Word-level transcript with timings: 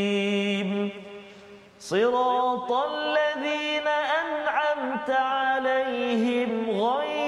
المستقيم 0.00 0.90
صراط 1.80 2.72
الذين 2.72 3.88
أنعمت 3.88 5.10
عليهم 5.10 6.70
غير 6.70 7.19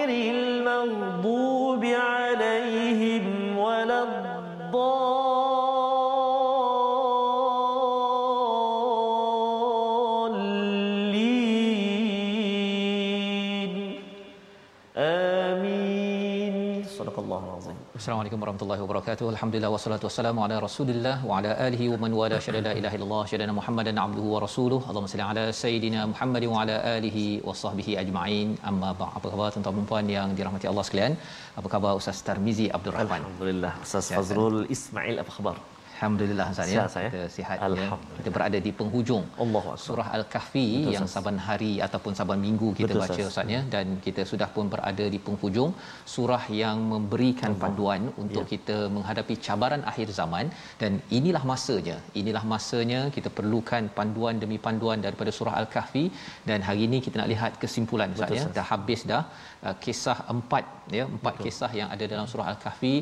warahmatullahi 18.72 18.84
wabarakatuh. 18.88 19.26
Alhamdulillah 19.34 19.70
wassalatu 19.74 20.04
wassalamu 20.08 20.40
ala 20.44 20.56
Rasulillah 20.66 21.16
wa 21.28 21.38
ala 21.38 21.50
alihi 21.66 21.86
wa 21.92 21.98
man 22.02 22.12
wala 22.20 22.36
syada 22.44 22.60
la 22.66 22.72
ilaha 22.80 22.94
illallah 22.98 23.22
syadana 23.32 23.52
Muhammadan 23.58 23.96
abduhu 24.04 24.28
wa 24.34 24.40
rasuluh. 24.44 24.80
Allahumma 24.88 25.12
salli 25.12 25.24
ala 25.32 25.44
sayidina 25.62 26.00
Muhammad 26.12 26.44
wa 26.52 26.62
ala 26.62 26.76
alihi 26.94 27.24
wa 27.48 27.56
sahbihi 27.62 27.98
ajma'in. 28.02 28.48
Amma 28.70 28.90
ba'd. 29.00 29.16
Apa 29.18 29.26
khabar 29.32 29.48
tuan-tuan 29.54 29.76
dan 29.80 29.88
puan 29.90 30.08
yang 30.16 30.30
dirahmati 30.38 30.68
Allah 30.72 30.84
sekalian? 30.88 31.14
Apa 31.60 31.68
khabar 31.74 31.92
Ustaz 32.00 32.24
Tarmizi 32.28 32.66
Abdul 32.78 32.96
Rahman? 32.98 33.20
Alhamdulillah 33.24 33.72
Ustaz 33.86 34.08
Fazrul 34.16 34.60
Ismail 34.76 35.16
apa 35.24 35.32
khabar? 35.38 35.56
Alhamdulillah 36.02 36.46
Ustaz 36.52 36.70
ya. 36.76 36.84
Saya. 36.94 37.08
Kita 37.12 37.22
sihat 37.36 37.56
ya. 37.80 37.88
Kita 38.18 38.30
berada 38.36 38.58
di 38.66 38.70
penghujung 38.78 39.24
Akbar. 39.44 39.64
surah 39.86 40.08
Al-Kahfi 40.18 40.66
Betul, 40.70 40.94
yang 40.94 41.06
saban 41.14 41.36
hari 41.48 41.72
ataupun 41.86 42.12
saban 42.20 42.40
minggu 42.46 42.68
kita 42.78 42.92
Betul, 42.92 43.02
baca 43.02 43.22
Ustaz. 43.30 43.52
Ya 43.54 43.60
dan 43.74 43.86
kita 44.06 44.22
sudah 44.30 44.48
pun 44.56 44.66
berada 44.72 45.06
di 45.14 45.18
penghujung 45.26 45.70
surah 46.14 46.42
yang 46.62 46.78
memberikan 46.94 47.54
panduan 47.64 48.02
untuk 48.24 48.44
Ya. 48.44 48.50
kita 48.54 48.76
menghadapi 48.96 49.34
cabaran 49.46 49.82
akhir 49.90 50.08
zaman 50.18 50.46
dan 50.82 50.92
inilah 51.18 51.42
masanya 51.50 51.96
inilah 52.20 52.44
masanya 52.54 53.00
kita 53.16 53.28
perlukan 53.38 53.82
panduan 53.98 54.36
demi 54.42 54.58
panduan 54.66 54.98
daripada 55.06 55.30
surah 55.38 55.54
Al-Kahfi 55.62 56.04
dan 56.48 56.58
hari 56.68 56.82
ini 56.88 56.98
kita 57.06 57.16
nak 57.20 57.30
lihat 57.34 57.52
kesimpulan 57.64 58.10
Ustaz 58.16 58.36
ya 58.38 58.44
dah 58.58 58.66
habis 58.72 59.02
dah 59.12 59.22
uh, 59.66 59.74
kisah 59.84 60.18
empat 60.34 60.64
ya 60.98 61.04
empat 61.16 61.34
Betul. 61.36 61.44
kisah 61.46 61.70
yang 61.80 61.88
ada 61.94 62.04
dalam 62.12 62.26
surah 62.30 62.46
Al-Kahfi 62.52 62.94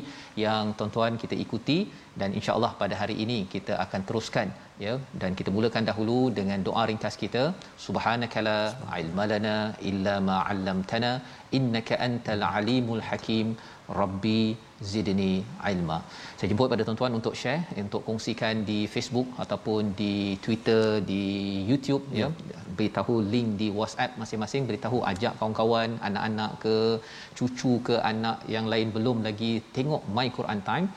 yang 0.45 0.73
tuan-tuan 0.79 1.15
kita 1.23 1.35
ikuti 1.45 1.77
dan 2.21 2.29
insya-Allah 2.39 2.71
pada 2.81 2.95
hari 3.01 3.15
ini 3.23 3.39
kita 3.53 3.73
akan 3.85 4.01
teruskan 4.07 4.47
ya 4.85 4.93
dan 5.21 5.31
kita 5.39 5.49
mulakan 5.57 5.85
dahulu 5.89 6.19
dengan 6.39 6.59
doa 6.67 6.83
ringkas 6.89 7.15
kita. 7.23 7.43
Subhanakala 7.85 8.57
ilmalana 9.01 9.57
illa 9.91 10.15
ma 10.29 10.37
'allamtana 10.47 11.11
innaka 11.59 11.99
antal 12.07 12.43
alimul 12.57 13.03
hakim 13.09 13.47
rabbi 13.89 14.55
zidni 14.89 15.31
ilma. 15.71 15.97
Saya 16.37 16.47
jemput 16.51 16.69
pada 16.73 16.83
tuan-tuan 16.87 17.13
untuk 17.19 17.33
share 17.41 17.61
untuk 17.83 18.01
kongsikan 18.07 18.65
di 18.69 18.79
Facebook 18.93 19.27
ataupun 19.43 19.93
di 20.01 20.13
Twitter 20.43 20.83
di 21.11 21.23
YouTube 21.69 22.03
ya. 22.21 22.29
Beritahu 22.77 23.15
link 23.33 23.49
di 23.61 23.67
WhatsApp 23.79 24.17
masing-masing 24.21 24.65
beritahu 24.69 24.99
ajak 25.11 25.33
kawan-kawan 25.39 25.89
anak-anak 26.09 26.51
ke 26.63 26.75
cucu 27.37 27.73
ke 27.87 27.95
anak 28.11 28.37
yang 28.55 28.65
lain 28.73 28.89
belum 28.95 29.17
lagi 29.27 29.53
tengok 29.75 30.03
My 30.15 30.27
Quran 30.37 30.61
Time 30.69 30.87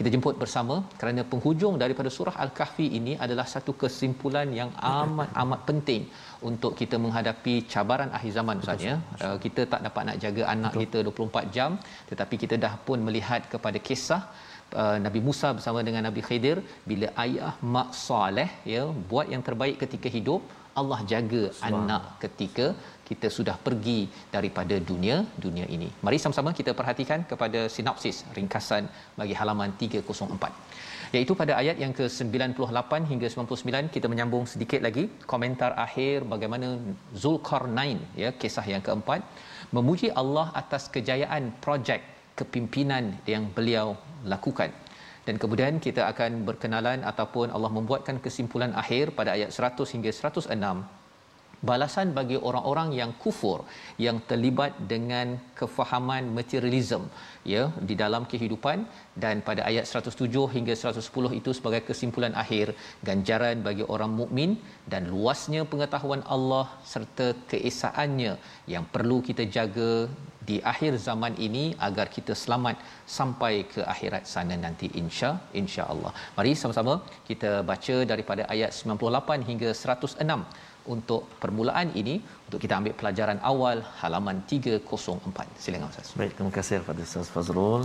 kita 0.00 0.10
jemput 0.14 0.34
bersama 0.42 0.74
kerana 1.00 1.22
penghujung 1.30 1.74
daripada 1.82 2.10
surah 2.16 2.34
Al-Kahfi 2.44 2.86
ini 2.98 3.14
adalah 3.24 3.46
satu 3.54 3.72
kesimpulan 3.80 4.48
yang 4.58 4.70
amat 4.90 5.30
amat 5.42 5.60
penting 5.70 6.02
untuk 6.50 6.72
kita 6.80 6.96
menghadapi 7.04 7.54
cabaran 7.72 8.12
akhir 8.18 8.32
zaman 8.38 8.62
Ustaz 8.62 8.86
ya. 8.88 8.94
Uh, 9.24 9.36
kita 9.44 9.64
tak 9.72 9.82
dapat 9.86 10.02
nak 10.08 10.18
jaga 10.24 10.42
anak 10.54 10.72
Betul. 10.76 10.84
kita 10.84 11.26
24 11.26 11.56
jam 11.56 11.70
tetapi 12.10 12.34
kita 12.44 12.56
dah 12.64 12.72
pun 12.88 13.00
melihat 13.08 13.44
kepada 13.54 13.80
kisah 13.90 14.22
Uh, 14.80 14.98
Nabi 15.04 15.20
Musa 15.26 15.48
bersama 15.56 15.78
dengan 15.86 16.02
Nabi 16.06 16.20
Khidir 16.26 16.56
bila 16.90 17.06
ayah 17.22 17.52
mak 17.74 17.88
soleh 18.02 18.46
ya 18.72 18.82
buat 19.10 19.26
yang 19.32 19.42
terbaik 19.48 19.76
ketika 19.82 20.08
hidup 20.16 20.42
Allah 20.80 20.98
jaga 21.12 21.42
anak 21.68 22.04
ketika 22.24 22.66
kita 23.10 23.28
sudah 23.36 23.56
pergi 23.66 24.00
daripada 24.34 24.78
dunia 24.90 25.16
dunia 25.44 25.66
ini. 25.76 25.88
Mari 26.06 26.18
sama-sama 26.22 26.50
kita 26.60 26.74
perhatikan 26.80 27.22
kepada 27.30 27.62
sinopsis 27.76 28.18
ringkasan 28.38 28.86
bagi 29.20 29.34
halaman 29.40 29.72
304 29.82 30.80
iaitu 31.16 31.32
pada 31.40 31.52
ayat 31.60 31.76
yang 31.82 31.92
ke-98 31.98 32.92
hingga 33.10 33.28
99 33.34 33.94
kita 33.94 34.06
menyambung 34.12 34.44
sedikit 34.52 34.80
lagi 34.86 35.04
komentar 35.32 35.70
akhir 35.86 36.22
bagaimana 36.32 36.68
Zulkarnain 37.22 37.98
ya 38.22 38.30
kisah 38.42 38.66
yang 38.72 38.82
keempat 38.86 39.22
memuji 39.76 40.10
Allah 40.22 40.46
atas 40.60 40.86
kejayaan 40.94 41.50
projek 41.64 42.02
kepimpinan 42.38 43.04
yang 43.32 43.50
beliau 43.56 43.88
lakukan 44.32 44.70
dan 45.26 45.34
kemudian 45.42 45.82
kita 45.86 46.02
akan 46.12 46.46
berkenalan 46.48 47.02
ataupun 47.10 47.48
Allah 47.56 47.70
membuatkan 47.78 48.16
kesimpulan 48.24 48.72
akhir 48.82 49.04
pada 49.18 49.30
ayat 49.36 49.50
100 49.58 49.94
hingga 49.94 50.10
106 50.14 50.99
balasan 51.68 52.08
bagi 52.18 52.36
orang-orang 52.48 52.88
yang 53.00 53.10
kufur 53.22 53.58
yang 54.04 54.16
terlibat 54.30 54.72
dengan 54.92 55.36
kefahaman 55.58 56.24
materialism 56.38 57.02
ya 57.52 57.62
di 57.88 57.94
dalam 58.02 58.24
kehidupan 58.32 58.78
dan 59.22 59.44
pada 59.48 59.62
ayat 59.70 59.84
107 59.84 60.44
hingga 60.56 60.74
110 60.82 61.38
itu 61.40 61.50
sebagai 61.58 61.82
kesimpulan 61.88 62.34
akhir 62.42 62.72
ganjaran 63.08 63.58
bagi 63.68 63.84
orang 63.94 64.12
mukmin 64.20 64.50
dan 64.92 65.04
luasnya 65.12 65.62
pengetahuan 65.72 66.24
Allah 66.36 66.66
serta 66.92 67.28
keesaannya 67.52 68.32
yang 68.74 68.84
perlu 68.94 69.18
kita 69.28 69.44
jaga 69.56 69.92
di 70.50 70.56
akhir 70.72 70.92
zaman 71.08 71.34
ini 71.46 71.64
agar 71.86 72.06
kita 72.16 72.34
selamat 72.42 72.76
sampai 73.16 73.52
ke 73.72 73.80
akhirat 73.94 74.24
sana 74.32 74.56
nanti 74.64 74.86
insya 75.02 75.30
insya 75.60 75.82
Allah. 75.92 76.12
Mari 76.36 76.52
sama-sama 76.62 76.94
kita 77.28 77.50
baca 77.70 77.96
daripada 78.12 78.42
ayat 78.54 78.72
98 78.78 79.48
hingga 79.50 79.70
106 79.82 80.69
untuk 80.94 81.22
permulaan 81.42 81.88
ini 82.00 82.14
untuk 82.46 82.60
kita 82.64 82.74
ambil 82.80 82.94
pelajaran 83.00 83.38
awal 83.50 83.78
halaman 84.00 84.36
304. 84.48 85.60
Silakan 85.62 85.86
Ustaz. 85.92 86.10
Baik, 86.20 86.32
terima 86.36 86.52
kasih 86.58 86.80
kepada 86.82 87.00
Ustaz 87.08 87.28
Fazrul. 87.34 87.82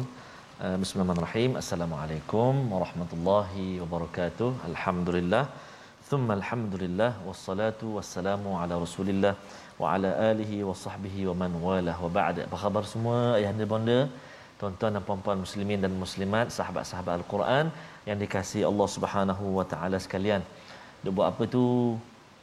Uh, 0.64 0.78
Bismillahirrahmanirrahim. 0.82 1.52
Assalamualaikum 1.62 2.54
warahmatullahi 2.74 3.66
wabarakatuh. 3.84 4.50
Alhamdulillah. 4.72 5.46
Thumma 6.10 6.34
alhamdulillah 6.40 7.12
wassalatu 7.28 7.98
wassalamu 7.98 8.50
ala 8.62 8.74
Rasulillah 8.84 9.34
wa 9.82 9.94
ala 9.94 10.10
alihi 10.32 10.62
wa 10.64 11.34
man 11.42 11.52
walah 11.66 11.96
wa 12.04 12.10
ba'd. 12.18 12.38
Apa 12.48 12.58
khabar 12.64 12.84
semua 12.92 13.18
ayahanda 13.38 13.66
bonda, 13.72 14.00
tuan-tuan 14.60 14.94
dan 14.96 15.04
puan-puan 15.08 15.40
muslimin 15.46 15.80
dan 15.84 15.94
muslimat, 16.04 16.54
sahabat-sahabat 16.58 17.14
Al-Quran 17.20 17.66
yang 18.10 18.18
dikasihi 18.24 18.64
Allah 18.72 18.88
Subhanahu 18.96 19.46
wa 19.58 19.66
taala 19.72 19.98
sekalian. 20.06 20.44
Dia 21.02 21.12
buat 21.18 21.28
apa 21.32 21.44
tu? 21.56 21.64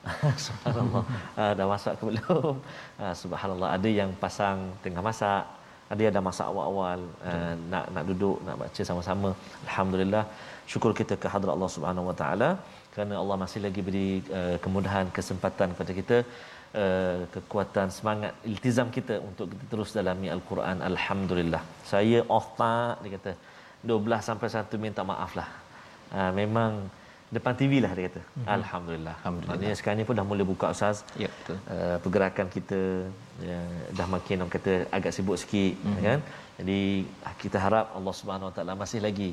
subhanallah. 0.47 1.03
Ah, 1.41 1.53
dah 1.59 1.67
masak 1.73 1.95
ke 1.99 2.03
belum? 2.11 2.55
Ah, 3.03 3.15
subhanallah. 3.23 3.69
Ada 3.77 3.89
yang 4.01 4.11
pasang 4.23 4.59
tengah 4.85 5.03
masak, 5.09 5.45
ada 5.93 6.01
yang 6.05 6.15
dah 6.17 6.25
masak 6.29 6.47
awal-awal 6.53 7.01
uh, 7.31 7.55
nak 7.73 7.85
nak 7.95 8.05
duduk 8.11 8.37
nak 8.47 8.57
baca 8.63 8.83
sama-sama 8.89 9.31
alhamdulillah 9.67 10.25
syukur 10.73 10.93
kita 11.01 11.15
ke 11.23 11.27
hadrat 11.33 11.53
Allah 11.57 11.71
Subhanahu 11.77 12.09
wa 12.11 12.17
taala 12.21 12.51
kerana 12.93 13.15
Allah 13.23 13.37
masih 13.43 13.61
lagi 13.67 13.83
beri 13.89 14.09
uh, 14.39 14.57
kemudahan 14.65 15.07
kesempatan 15.19 15.69
kepada 15.75 15.93
kita 16.01 16.19
uh, 16.83 17.19
kekuatan 17.35 17.89
semangat 17.99 18.33
iltizam 18.53 18.89
kita 18.97 19.17
untuk 19.29 19.47
kita 19.53 19.65
terus 19.73 19.93
dalami 19.99 20.31
al-Quran 20.37 20.81
alhamdulillah 20.91 21.63
saya 21.93 22.21
off 22.37 22.49
tak 22.63 23.05
dia 23.05 23.13
kata 23.17 23.33
12 23.93 24.29
sampai 24.31 24.49
1 24.65 24.85
minta 24.87 25.05
maaf 25.13 25.33
lah 25.41 25.49
uh, 26.17 26.33
memang 26.41 26.73
depan 27.37 27.53
TV 27.61 27.73
lah 27.85 27.93
dia 27.97 28.05
kata. 28.09 28.21
Mm-hmm. 28.23 28.47
Alhamdulillah. 28.57 29.17
Alhamdulillah. 29.21 29.57
Maknanya 29.57 29.77
sekarang 29.81 29.99
ni 30.01 30.07
pun 30.09 30.17
dah 30.21 30.27
mula 30.31 30.45
buka 30.53 30.67
Ustaz. 30.75 30.99
Ya, 31.25 31.31
betul. 31.39 31.57
Uh, 31.75 31.97
pergerakan 32.05 32.47
kita 32.57 32.81
ya, 33.49 33.61
dah 33.99 34.07
makin 34.15 34.45
orang 34.45 34.53
kata 34.57 34.73
agak 34.97 35.13
sibuk 35.17 35.41
sikit 35.43 35.75
mm-hmm. 35.81 36.05
kan. 36.07 36.21
Jadi 36.61 36.81
kita 37.43 37.59
harap 37.65 37.87
Allah 37.97 38.15
Subhanahu 38.21 38.51
Wa 38.51 38.55
Taala 38.57 38.73
masih 38.83 39.01
lagi 39.07 39.31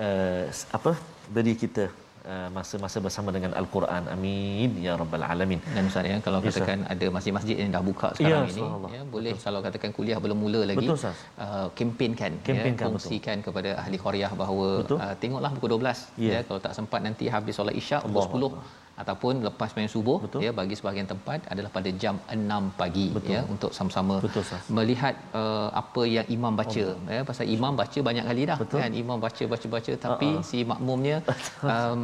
uh, 0.00 0.44
apa 0.78 0.92
beri 1.34 1.54
kita 1.64 1.84
uh, 2.32 2.48
masa-masa 2.56 2.98
bersama 3.06 3.28
dengan 3.36 3.52
al-Quran. 3.60 4.02
Amin 4.14 4.70
ya 4.86 4.92
rabbal 5.00 5.24
alamin. 5.32 5.60
Dan 5.76 5.88
ustaz 5.90 6.08
ya 6.10 6.16
kalau 6.26 6.38
Yes, 6.44 6.56
katakan 6.56 6.78
ada 6.92 7.06
masjid-masjid 7.16 7.56
yang 7.62 7.70
dah 7.76 7.82
buka 7.90 8.08
sekarang 8.16 8.48
Ya, 8.48 8.54
ini 8.54 8.62
ya 8.96 9.02
boleh 9.14 9.32
kalau 9.46 9.60
katakan 9.66 9.90
kuliah 9.96 10.18
belum 10.24 10.38
mula 10.44 10.60
lagi 10.70 10.86
Betul, 10.86 10.98
uh, 11.44 11.68
kempenkan 11.78 12.32
Kempenkan, 12.46 12.86
ya 12.86 12.92
kongsikan 12.92 13.36
kepada 13.46 13.70
ahli 13.82 13.96
qaryah 14.04 14.32
bahawa 14.42 14.68
Betul. 14.84 14.98
uh, 15.04 15.14
tengoklah 15.20 15.50
pukul 15.56 15.70
12 15.80 16.20
Ya. 16.20 16.32
ya 16.34 16.40
kalau 16.48 16.60
tak 16.66 16.72
sempat 16.78 17.00
nanti 17.06 17.24
habis 17.34 17.54
solat 17.58 17.74
isyak 17.80 18.02
pukul 18.06 18.52
Allah 18.52 18.52
10 18.60 18.83
ataupun 19.02 19.42
lepas 19.46 19.70
main 19.76 19.90
subuh 19.94 20.18
Betul. 20.24 20.40
ya 20.46 20.50
bagi 20.58 20.74
sebahagian 20.78 21.08
tempat 21.12 21.40
adalah 21.52 21.70
pada 21.76 21.90
jam 22.02 22.14
6 22.36 22.80
pagi 22.80 23.06
Betul. 23.16 23.34
ya 23.34 23.40
untuk 23.54 23.70
sama-sama 23.78 24.16
Betul, 24.26 24.44
melihat 24.78 25.14
uh, 25.40 25.68
apa 25.82 26.02
yang 26.16 26.26
imam 26.36 26.54
baca 26.60 26.84
ya 27.16 27.22
pasal 27.30 27.46
imam 27.56 27.74
baca 27.82 27.98
banyak 28.08 28.24
kali 28.30 28.42
dah 28.50 28.58
Betul. 28.62 28.78
kan 28.84 28.92
imam 29.02 29.18
baca 29.26 29.44
baca 29.54 29.66
baca 29.76 29.92
tapi 30.06 30.28
Uh-uh. 30.30 30.46
si 30.50 30.58
makmumnya 30.72 31.16
um, 31.74 32.02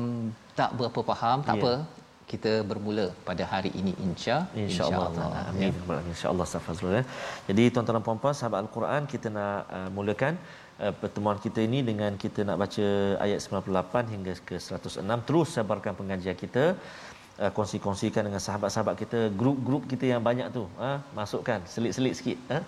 tak 0.60 0.70
berapa 0.81 1.00
faham 1.12 1.40
tak 1.48 1.56
Ya. 1.60 1.62
apa 1.62 1.72
kita 2.31 2.52
bermula 2.70 3.04
pada 3.28 3.44
hari 3.52 3.70
ini 3.81 3.92
insya 4.06 4.37
InsyaAllah. 4.64 5.06
insyaallah 5.10 5.42
Amin. 5.50 5.72
Ya. 5.75 5.96
InsyaAllah 6.10 6.44
Ustaz 6.48 6.62
Fazrul. 6.66 6.92
Ya. 6.98 7.02
Jadi 7.48 7.62
tuan-tuan 7.75 7.96
dan 7.98 8.04
puan-puan 8.06 8.34
sahabat 8.40 8.58
Al-Quran 8.62 9.02
kita 9.12 9.28
nak 9.37 9.58
uh, 9.78 9.88
mulakan 9.96 10.34
uh, 10.85 10.94
pertemuan 11.03 11.38
kita 11.44 11.61
ini 11.69 11.81
dengan 11.91 12.12
kita 12.25 12.41
nak 12.49 12.59
baca 12.62 12.87
ayat 13.27 13.38
98 13.44 14.15
hingga 14.15 14.32
ke 14.49 14.56
106. 14.56 15.27
Terus 15.29 15.49
sebarkan 15.56 15.94
pengajian 16.00 16.37
kita. 16.44 16.65
Uh, 17.41 17.49
kongsi-kongsikan 17.56 18.23
dengan 18.29 18.41
sahabat-sahabat 18.47 18.94
kita 19.00 19.19
grup-grup 19.41 19.82
kita 19.93 20.05
yang 20.12 20.21
banyak 20.21 20.53
tu 20.56 20.65
ha? 20.77 21.00
masukkan 21.19 21.65
selit-selit 21.73 22.12
sikit 22.19 22.37
ha? 22.53 22.59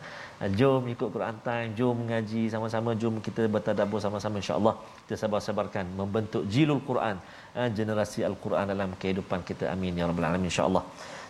Jom 0.58 0.88
ikut 0.88 1.08
Quran 1.12 1.36
time 1.44 1.76
jom 1.78 1.92
mengaji 2.00 2.48
sama-sama 2.54 2.96
jom 2.96 3.20
kita 3.26 3.52
bertadabbur 3.52 4.00
sama-sama 4.00 4.40
insya-Allah 4.40 4.74
kita 5.04 5.20
sabar-sabarkan 5.22 5.92
membentuk 6.00 6.48
jilul 6.48 6.80
Quran 6.88 7.20
ha? 7.52 7.68
generasi 7.68 8.24
al-Quran 8.24 8.72
dalam 8.72 8.96
kehidupan 8.96 9.44
kita 9.44 9.68
amin 9.74 10.00
ya 10.00 10.08
rabbal 10.08 10.28
alamin 10.30 10.48
insya-Allah 10.48 10.84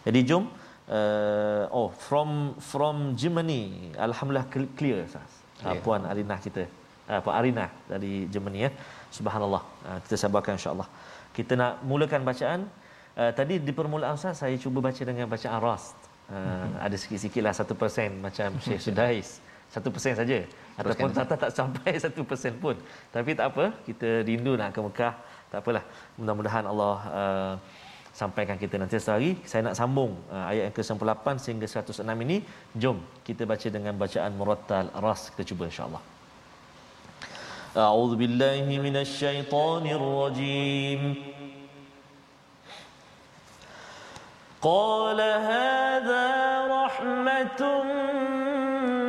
jadi 0.06 0.22
jom 0.22 0.46
uh, 0.88 1.64
oh 1.78 1.88
from 2.06 2.54
from 2.70 3.18
Germany 3.18 3.92
alhamdulillah 3.98 4.46
cl- 4.54 4.72
clear 4.78 5.02
Ustaz. 5.02 5.41
Clear. 5.62 5.82
puan 5.84 6.02
Arinah 6.10 6.38
kita. 6.42 6.62
Uh, 7.10 7.20
puan 7.24 7.34
Arinah 7.38 7.70
dari 7.86 8.26
Germany 8.26 8.58
ya. 8.66 8.70
Subhanallah. 9.10 9.62
Uh, 9.86 9.98
kita 10.04 10.16
sabarkan 10.18 10.58
insya-Allah. 10.58 10.88
Kita 11.32 11.52
nak 11.54 11.72
mulakan 11.86 12.22
bacaan. 12.26 12.60
Uh, 13.12 13.30
tadi 13.38 13.60
di 13.60 13.72
permulaan 13.72 14.16
Ustaz 14.16 14.40
saya 14.42 14.56
cuba 14.56 14.78
baca 14.80 15.02
dengan 15.04 15.26
bacaan 15.28 15.58
rast. 15.60 15.96
Uh, 16.28 16.36
Mhm. 16.36 16.70
ada 16.86 16.96
sikit-sikit 16.96 17.42
lah 17.44 17.52
1% 17.52 18.10
macam 18.26 18.48
Syekh 18.64 18.80
Sudais. 18.88 19.28
1% 19.72 20.20
saja. 20.20 20.38
Ataupun 20.76 21.08
Ustaz. 21.08 21.24
tak, 21.24 21.26
tak 21.32 21.38
tak 21.48 21.50
sampai 21.56 21.92
1% 22.04 22.62
pun. 22.62 22.76
Tapi 23.08 23.30
tak 23.38 23.46
apa 23.52 23.64
kita 23.88 24.08
rindu 24.28 24.52
nak 24.60 24.70
ke 24.76 24.80
Mekah. 24.84 25.14
Tak 25.52 25.58
apalah. 25.60 25.84
Mudah-mudahan 26.16 26.64
Allah 26.64 26.96
uh, 27.12 27.52
sampaikan 28.17 28.57
kita 28.57 28.75
nanti 28.81 28.97
sehari 28.97 29.31
saya 29.49 29.61
nak 29.69 29.75
sambung 29.79 30.11
uh, 30.33 30.49
ayat 30.51 30.63
yang 30.67 30.75
ke-98 30.77 31.25
sehingga 31.43 31.67
106 31.69 32.25
ini 32.25 32.37
jom 32.73 32.97
kita 33.27 33.45
baca 33.51 33.67
dengan 33.75 33.93
bacaan 34.03 34.31
murattal 34.39 34.89
ras 35.05 35.29
kita 35.33 35.53
cuba 35.53 35.65
insyaallah 35.71 36.03
أعوذ 37.77 38.17
بالله 38.17 38.65
من 38.81 38.95
الشيطان 39.05 39.85
الرجيم 39.85 41.01
قال 44.61 45.19
هذا 45.21 46.27
رحمة 46.65 47.61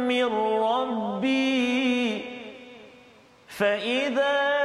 من 0.05 0.29
ربي 0.69 2.25
فإذا 3.49 4.62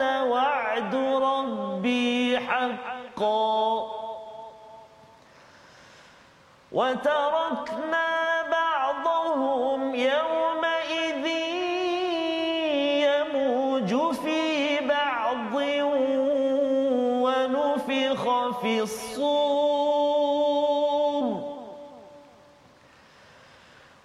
وكان 0.00 0.22
وعد 0.28 0.94
ربي 0.94 2.38
حقا. 2.38 3.90
وتركنا 6.72 8.42
بعضهم 8.50 9.94
يومئذ 9.94 11.26
يموج 13.06 14.14
في 14.16 14.78
بعض 14.88 15.54
ونفخ 17.24 18.22
في 18.60 18.80
الصور. 18.80 19.50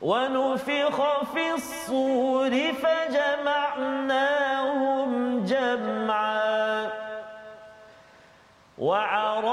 ونفخ 0.01 1.23
في 1.33 1.53
الصور 1.53 2.51
فجمعناهم 2.73 2.94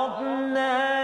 وعرضنا 0.02 1.01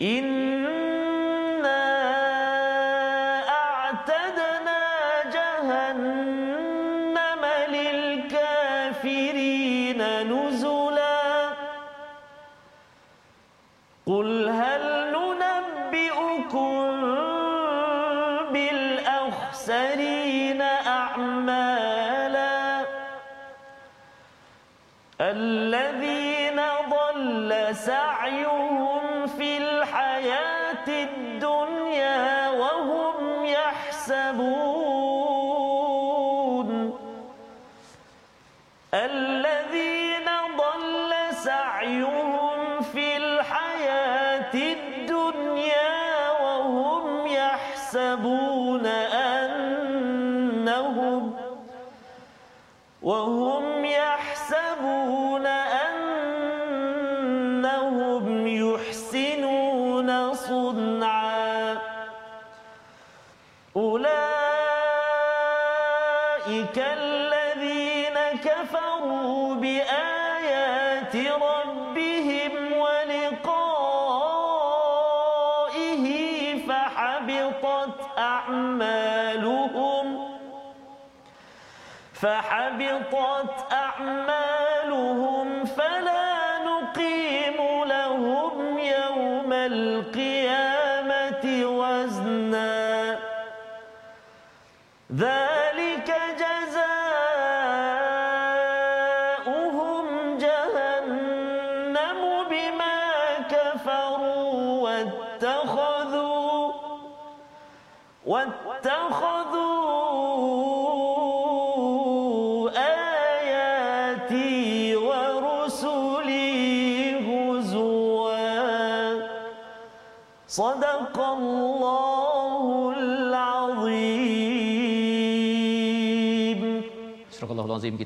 in 0.00 0.47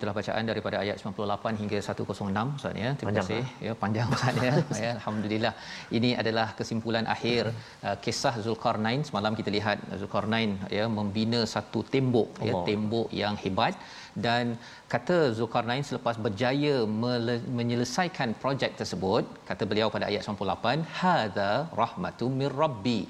Kita 0.03 0.13
bacaan 0.19 0.45
daripada 0.51 0.77
ayat 0.83 0.97
98 1.01 1.59
hingga 1.61 1.79
106 1.79 2.57
Ustaz 2.59 2.73
ya. 2.85 2.91
Terima 2.99 3.11
panjang, 3.11 3.29
kasih. 3.29 3.43
Ya, 3.67 3.73
panjang 3.83 4.09
Ustaz 4.15 4.37
ya. 4.47 4.53
ya. 4.85 4.91
Alhamdulillah. 4.99 5.53
Ini 5.99 6.11
adalah 6.21 6.47
kesimpulan 6.59 7.07
akhir 7.15 7.43
uh, 7.87 7.97
kisah 8.05 8.35
Zulkarnain. 8.45 9.01
Semalam 9.09 9.39
kita 9.41 9.51
lihat 9.57 9.79
Zulkarnain 10.01 10.59
ya 10.77 10.87
membina 10.99 11.41
satu 11.55 11.83
tembok 11.93 12.29
ya, 12.35 12.51
Allah. 12.51 12.63
ya, 12.63 12.67
tembok 12.71 13.09
yang 13.23 13.37
hebat 13.45 13.79
dan 14.27 14.61
kata 14.93 15.17
Zulkarnain 15.37 15.85
selepas 15.91 16.17
berjaya 16.25 16.75
menyelesaikan 17.59 18.37
projek 18.43 18.73
tersebut 18.81 19.25
kata 19.49 19.65
beliau 19.71 19.89
pada 19.95 20.07
ayat 20.11 20.23
98 20.29 20.85
hadza 21.01 21.51
rahmatum 21.83 22.33
mir 22.41 22.53
rabbi. 22.63 23.01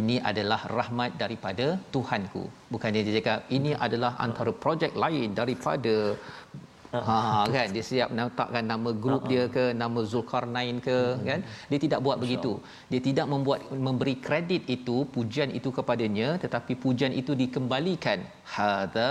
Ini 0.00 0.16
adalah 0.30 0.60
rahmat 0.78 1.20
daripada 1.22 1.66
Tuhanku. 1.94 2.44
Bukannya 2.72 3.02
dia 3.06 3.16
cakap 3.18 3.40
ini 3.56 3.72
adalah 3.86 4.12
antara 4.26 4.52
projek 4.64 4.92
lain 5.02 5.34
daripada 5.40 5.96
ha 6.92 7.44
kan? 7.54 7.68
Dia 7.74 7.84
siap 7.90 8.08
letakkan 8.18 8.64
nama 8.72 8.90
grup 9.04 9.22
dia 9.32 9.44
ke 9.56 9.64
nama 9.82 10.00
Zulkarnain 10.12 10.78
ke 10.86 10.98
kan? 11.28 11.40
Dia 11.70 11.80
tidak 11.84 12.00
buat 12.06 12.16
begitu. 12.22 12.52
Dia 12.92 13.00
tidak 13.08 13.26
membuat 13.32 13.60
memberi 13.86 14.14
kredit 14.26 14.64
itu 14.76 14.96
pujian 15.16 15.50
itu 15.58 15.68
kepadanya 15.78 16.28
tetapi 16.44 16.72
pujian 16.84 17.12
itu 17.20 17.34
dikembalikan. 17.42 18.20
Hadza 18.54 19.10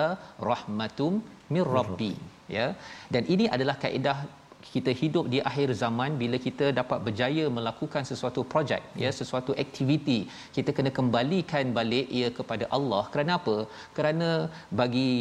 rahmatum 0.49 1.13
mir 1.53 1.67
rabbi 1.77 2.13
ya. 2.57 2.67
Dan 3.13 3.27
ini 3.27 3.45
adalah 3.55 3.75
kaedah 3.83 4.17
kita 4.73 4.91
hidup 5.01 5.25
di 5.33 5.39
akhir 5.49 5.69
zaman 5.81 6.11
bila 6.21 6.37
kita 6.45 6.65
dapat 6.79 6.99
berjaya 7.05 7.45
melakukan 7.57 8.03
sesuatu 8.09 8.41
projek 8.51 8.81
ya 9.03 9.09
sesuatu 9.19 9.51
aktiviti 9.63 10.19
kita 10.57 10.71
kena 10.77 10.91
kembalikan 10.99 11.73
balik 11.77 12.07
ia 12.19 12.29
kepada 12.37 12.65
Allah 12.77 13.03
kerana 13.13 13.31
apa 13.39 13.57
kerana 13.97 14.29
bagi 14.79 15.11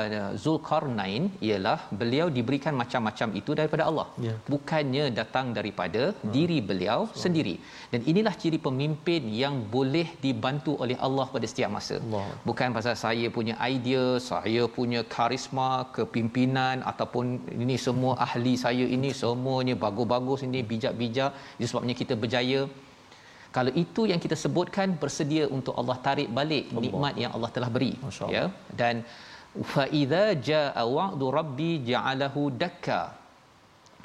uh, 0.00 0.30
Zulkarnain 0.44 1.24
ialah 1.48 1.78
beliau 2.00 2.26
diberikan 2.36 2.74
macam-macam 2.82 3.28
itu 3.40 3.50
daripada 3.60 3.84
Allah 3.90 4.06
ya. 4.26 4.34
bukannya 4.52 5.04
datang 5.20 5.48
daripada 5.58 6.02
hmm. 6.12 6.32
diri 6.36 6.58
beliau 6.70 7.00
so. 7.10 7.22
sendiri 7.24 7.56
dan 7.92 8.00
inilah 8.12 8.34
ciri 8.42 8.60
pemimpin 8.68 9.22
yang 9.42 9.56
boleh 9.76 10.06
dibantu 10.26 10.74
oleh 10.84 10.98
Allah 11.08 11.26
pada 11.34 11.46
setiap 11.52 11.70
masa 11.78 11.96
Allah. 12.04 12.26
bukan 12.48 12.70
pasal 12.78 12.96
saya 13.04 13.26
punya 13.38 13.54
idea 13.74 14.06
saya 14.30 14.62
punya 14.78 15.02
karisma 15.16 15.70
kepimpinan 15.96 16.78
ataupun 16.90 17.26
ini 17.64 17.76
semua 17.86 18.12
ahli 18.26 18.54
saya 18.64 18.84
ini 18.96 18.99
semuanya 19.20 19.74
bagus-bagus 19.84 20.40
ini 20.46 20.60
bijak-bijak. 20.70 21.32
Sebabnya 21.70 21.94
kita 22.02 22.14
berjaya. 22.22 22.60
Kalau 23.56 23.72
itu 23.82 24.02
yang 24.10 24.20
kita 24.24 24.36
sebutkan 24.42 24.88
bersedia 25.02 25.44
untuk 25.56 25.74
Allah 25.80 25.96
tarik 26.06 26.28
balik 26.38 26.64
Allah. 26.70 26.82
nikmat 26.84 27.14
yang 27.22 27.32
Allah 27.36 27.50
telah 27.56 27.70
beri 27.76 27.92
ya. 28.34 28.44
Dan 28.80 29.02
fa 29.72 29.84
idza 30.00 30.26
jaa 30.48 30.82
wa'du 30.96 31.28
rabbi 31.38 31.70
ja'alahu 31.90 32.42
dakka 32.62 33.00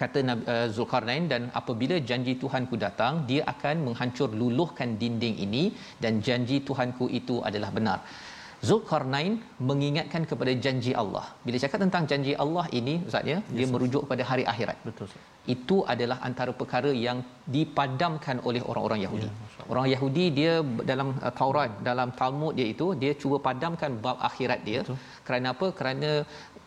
kata 0.01 0.19
uh, 0.53 0.67
Zulkarnain. 0.75 1.25
Dan 1.33 1.41
apabila 1.61 1.97
janji 2.09 2.35
Tuhanku 2.43 2.77
datang 2.85 3.21
dia 3.29 3.43
akan 3.53 3.75
menghancur 3.87 4.29
luluhkan 4.41 4.97
dinding 5.01 5.37
ini 5.47 5.65
dan 6.05 6.25
janji 6.27 6.59
Tuhanku 6.69 7.07
itu 7.19 7.37
adalah 7.49 7.71
benar 7.77 7.99
Zulkarnain 8.67 9.33
mengingatkan 9.69 10.23
kepada 10.31 10.51
janji 10.65 10.91
Allah. 11.01 11.25
Bila 11.45 11.57
cakap 11.63 11.79
tentang 11.85 12.03
janji 12.11 12.33
Allah 12.43 12.65
ini, 12.79 12.95
Ustaz 13.09 13.31
ya, 13.31 13.37
dia 13.57 13.67
merujuk 13.73 14.01
kepada 14.05 14.23
hari 14.31 14.43
akhirat. 14.53 14.77
Betul. 14.87 15.09
Itu 15.55 15.77
adalah 15.93 16.17
antara 16.27 16.51
perkara 16.61 16.91
yang 17.05 17.17
dipadamkan 17.55 18.37
oleh 18.49 18.61
orang-orang 18.69 18.99
Yahudi. 19.05 19.29
Ya, 19.29 19.65
orang 19.71 19.87
Yahudi 19.93 20.25
dia 20.39 20.53
dalam 20.91 21.09
uh, 21.27 21.33
Taurat, 21.39 21.71
dalam 21.89 22.09
Talmud 22.19 22.53
dia 22.59 22.67
itu, 22.73 22.87
dia 23.01 23.11
cuba 23.21 23.37
padamkan 23.47 23.93
bab 24.05 24.17
akhirat 24.29 24.61
dia. 24.69 24.81
Betul. 24.81 24.97
Kerana 25.27 25.47
apa? 25.55 25.67
Kerana 25.79 26.11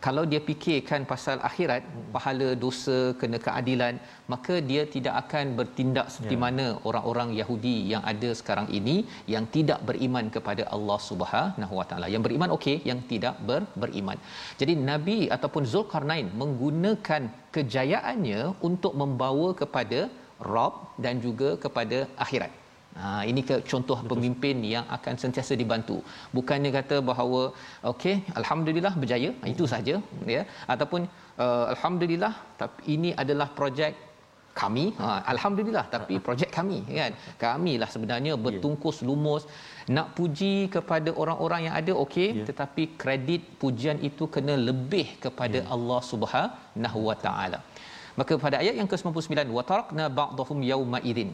kalau 0.05 0.23
dia 0.31 0.39
fikirkan 0.47 1.01
pasal 1.11 1.37
akhirat 1.49 1.83
pahala 2.15 2.49
dosa 2.63 2.97
kena 3.21 3.37
keadilan 3.45 3.95
maka 4.33 4.55
dia 4.69 4.83
tidak 4.93 5.15
akan 5.23 5.45
bertindak 5.59 6.07
seperti 6.13 6.37
ya. 6.37 6.43
mana 6.45 6.65
orang-orang 6.89 7.29
Yahudi 7.39 7.75
yang 7.93 8.03
ada 8.11 8.29
sekarang 8.39 8.67
ini 8.79 8.95
yang 9.33 9.47
tidak 9.55 9.81
beriman 9.89 10.27
kepada 10.35 10.65
Allah 10.77 10.99
Subhanahu 11.09 11.73
Wa 11.79 11.85
Taala. 11.89 12.07
Yang 12.13 12.23
beriman 12.27 12.53
okey 12.57 12.77
yang 12.91 13.01
tidak 13.11 13.35
ber, 13.49 13.61
beriman. 13.83 14.17
Jadi 14.61 14.75
nabi 14.91 15.19
ataupun 15.35 15.65
Zulkarnain 15.73 16.29
menggunakan 16.41 17.21
kejayaannya 17.57 18.41
untuk 18.69 18.95
membawa 19.01 19.49
kepada 19.61 20.01
Rob 20.53 20.73
dan 21.05 21.15
juga 21.25 21.49
kepada 21.63 21.99
akhirat 22.25 22.51
Ha, 22.97 23.23
ini 23.29 23.41
ke 23.49 23.55
contoh 23.71 23.97
Betul. 24.01 24.09
pemimpin 24.11 24.57
yang 24.65 24.85
akan 24.95 25.15
sentiasa 25.21 25.53
dibantu. 25.61 25.97
Bukannya 26.35 26.71
kata 26.77 26.95
bahawa 27.09 27.41
okey, 27.91 28.15
alhamdulillah 28.39 28.93
berjaya, 29.01 29.29
hmm. 29.31 29.51
itu 29.53 29.63
saja 29.73 29.95
ya. 30.35 30.41
Ataupun 30.73 31.01
uh, 31.43 31.65
alhamdulillah 31.73 32.33
tapi 32.59 32.79
ini 32.95 33.09
adalah 33.23 33.47
projek 33.59 33.93
kami. 34.61 34.85
Ha, 34.99 35.07
alhamdulillah 35.33 35.85
tapi 35.95 36.15
projek 36.27 36.49
kami 36.57 36.79
kan. 36.99 37.13
Kamilah 37.43 37.89
sebenarnya 37.95 38.33
ya. 38.35 38.41
bertungkus 38.45 38.99
lumus 39.09 39.45
nak 39.95 40.07
puji 40.17 40.55
kepada 40.75 41.09
orang-orang 41.21 41.61
yang 41.67 41.75
ada 41.81 41.93
okey, 42.03 42.29
yeah. 42.29 42.47
tetapi 42.49 42.83
kredit 43.01 43.41
pujian 43.61 43.97
itu 44.09 44.25
kena 44.35 44.55
lebih 44.69 45.07
kepada 45.25 45.59
yeah. 45.61 45.73
Allah 45.75 46.01
Subhanahu 46.11 46.99
Wa 47.09 47.17
Taala. 47.25 47.59
Maka 48.19 48.35
pada 48.43 48.59
ayat 48.63 48.75
yang 48.79 48.89
ke-99 48.91 49.47
wa 49.57 49.63
tarakna 49.69 50.05
ba'dahum 50.19 50.59
yauma 50.71 50.99
idzin 51.11 51.31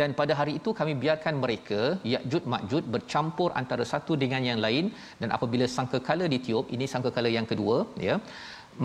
dan 0.00 0.10
pada 0.20 0.32
hari 0.40 0.52
itu 0.60 0.70
kami 0.80 0.92
biarkan 1.02 1.34
mereka 1.44 1.80
Ya'jud 2.12 2.44
Ma'jud 2.52 2.84
bercampur 2.94 3.50
antara 3.60 3.84
satu 3.92 4.12
dengan 4.22 4.42
yang 4.50 4.60
lain 4.66 4.86
dan 5.20 5.30
apabila 5.36 5.68
sangkakala 5.76 6.26
ditiup 6.34 6.66
ini 6.76 6.86
sangkakala 6.94 7.30
yang 7.38 7.48
kedua 7.52 7.76
ya 8.08 8.16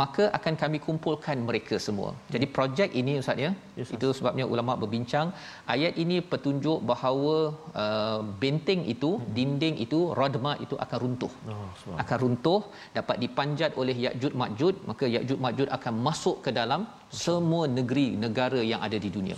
maka 0.01 0.23
akan 0.37 0.53
kami 0.61 0.77
kumpulkan 0.85 1.37
mereka 1.47 1.75
semua. 1.85 2.09
Jadi 2.33 2.45
projek 2.55 2.89
ini 3.01 3.13
ustaz 3.21 3.39
ya. 3.45 3.51
Yes, 3.79 3.91
itu 3.95 4.07
sebabnya 4.17 4.45
ulama 4.53 4.73
berbincang 4.81 5.27
ayat 5.73 5.93
ini 6.03 6.17
petunjuk 6.31 6.79
bahawa 6.91 7.35
uh, 7.83 8.19
benteng 8.41 8.83
itu, 8.93 9.11
hmm. 9.15 9.27
dinding 9.37 9.75
itu, 9.85 9.99
radma 10.19 10.53
itu 10.65 10.75
akan 10.85 10.97
runtuh. 11.03 11.31
Oh, 11.53 11.97
akan 12.03 12.17
runtuh 12.23 12.61
dapat 12.97 13.17
dipanjat 13.23 13.73
oleh 13.81 13.95
Ya'jud 14.05 14.35
Ma'jud, 14.41 14.75
maka 14.89 15.07
Ya'jud 15.15 15.39
Ma'jud 15.45 15.69
akan 15.77 15.93
masuk 16.07 16.37
ke 16.47 16.51
dalam 16.59 16.83
semua 17.23 17.65
negeri 17.79 18.07
negara 18.25 18.59
yang 18.71 18.83
ada 18.87 18.99
di 19.05 19.11
dunia. 19.17 19.37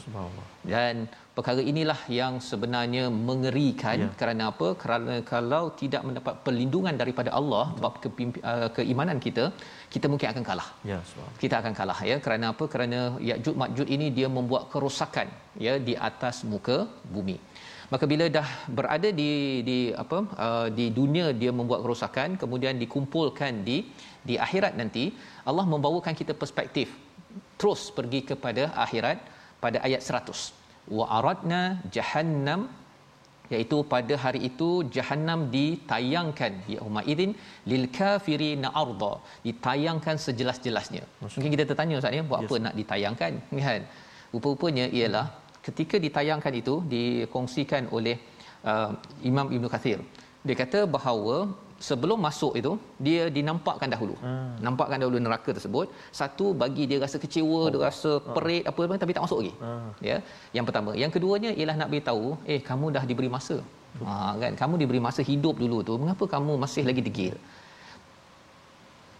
Dan 0.73 1.05
perkara 1.39 1.61
inilah 1.71 1.99
yang 2.19 2.33
sebenarnya 2.49 3.03
mengerikan. 3.29 3.97
Ya. 4.03 4.09
kerana 4.19 4.43
apa? 4.51 4.67
Kerana 4.81 5.13
kalau 5.31 5.63
tidak 5.81 6.01
mendapat 6.07 6.33
perlindungan 6.45 6.95
daripada 7.01 7.29
Allah 7.39 7.65
bab 7.83 7.95
uh, 8.03 8.69
keimanan 8.77 9.17
kita 9.25 9.45
kita 9.93 10.05
mungkin 10.11 10.27
akan 10.33 10.43
kalah. 10.49 10.69
Ya 10.91 10.99
kita 11.41 11.55
akan 11.61 11.73
kalah 11.79 11.99
ya. 12.11 12.17
Kerana 12.25 12.45
apa? 12.53 12.65
Kerana 12.73 12.99
Ya'juj 13.29 13.55
Ma'juj 13.61 13.87
ini 13.95 14.09
dia 14.17 14.27
membuat 14.37 14.65
kerosakan 14.73 15.29
ya 15.67 15.75
di 15.87 15.95
atas 16.09 16.43
muka 16.51 16.77
bumi. 17.15 17.37
Maka 17.93 18.05
bila 18.11 18.25
dah 18.37 18.47
berada 18.77 19.09
di 19.21 19.31
di 19.69 19.79
apa 20.03 20.19
uh, 20.45 20.67
di 20.79 20.85
dunia 20.99 21.27
dia 21.41 21.51
membuat 21.59 21.81
kerosakan 21.85 22.37
kemudian 22.43 22.77
dikumpulkan 22.83 23.65
di 23.69 23.77
di 24.29 24.37
akhirat 24.45 24.75
nanti 24.81 25.05
Allah 25.49 25.65
membawakan 25.73 26.13
kita 26.21 26.35
perspektif. 26.43 26.89
Terus 27.59 27.81
pergi 27.97 28.21
kepada 28.29 28.63
akhirat 28.85 29.17
pada 29.63 29.77
ayat 29.87 30.01
100 30.05 30.58
wa 30.97 31.05
aradna 31.17 31.61
jahannam 31.95 32.61
iaitu 33.53 33.77
pada 33.93 34.15
hari 34.23 34.39
itu 34.49 34.69
jahannam 34.95 35.39
ditayangkan 35.55 36.53
yauma 36.73 37.01
idzin 37.11 37.31
lil 37.71 37.85
kafirina 37.97 38.69
arda 38.81 39.13
ditayangkan 39.47 40.17
sejelas-jelasnya. 40.25 41.03
Mungkin 41.35 41.51
kita 41.55 41.65
tertanya 41.71 42.01
ustaz 42.01 42.17
ya 42.17 42.23
buat 42.31 42.41
yes. 42.43 42.49
apa 42.49 42.55
nak 42.65 42.75
ditayangkan? 42.79 43.33
Kan? 43.67 43.81
Rupa-rupanya 44.33 44.85
ialah 44.97 45.25
ketika 45.67 45.95
ditayangkan 46.05 46.53
itu 46.61 46.75
dikongsikan 46.93 47.89
oleh 47.97 48.15
uh, 48.71 48.91
Imam 49.29 49.47
Ibn 49.55 49.65
Kathir. 49.73 49.99
Dia 50.47 50.55
kata 50.61 50.79
bahawa 50.95 51.37
sebelum 51.87 52.19
masuk 52.27 52.53
itu 52.59 52.71
dia 53.05 53.23
dinampakkan 53.37 53.89
dahulu. 53.93 54.15
Hmm. 54.25 54.51
Nampakkan 54.67 54.97
dahulu 55.01 55.17
neraka 55.25 55.49
tersebut. 55.57 55.87
Satu 56.19 56.45
bagi 56.61 56.85
dia 56.91 56.99
rasa 57.05 57.17
kecewa, 57.23 57.61
oh. 57.63 57.69
dia 57.73 57.81
rasa 57.89 58.11
oh. 58.17 58.33
perit 58.35 58.63
apa 58.71 58.81
apa 58.87 58.97
tapi 59.03 59.15
tak 59.17 59.23
masuk 59.25 59.39
lagi. 59.41 59.53
Hmm. 59.63 59.89
Ya. 60.09 60.17
Yang 60.57 60.65
pertama, 60.69 60.91
yang 61.03 61.11
keduanya 61.15 61.51
ialah 61.59 61.75
nak 61.81 61.89
beritahu, 61.93 62.25
eh 62.53 62.59
kamu 62.69 62.85
dah 62.97 63.03
diberi 63.11 63.31
masa. 63.37 63.57
Ha 64.05 64.15
kan 64.41 64.53
kamu 64.61 64.73
diberi 64.81 64.99
masa 65.07 65.21
hidup 65.29 65.55
dulu 65.63 65.77
tu, 65.87 65.93
mengapa 66.01 66.25
kamu 66.35 66.53
masih 66.63 66.83
lagi 66.89 67.03
degil? 67.07 67.35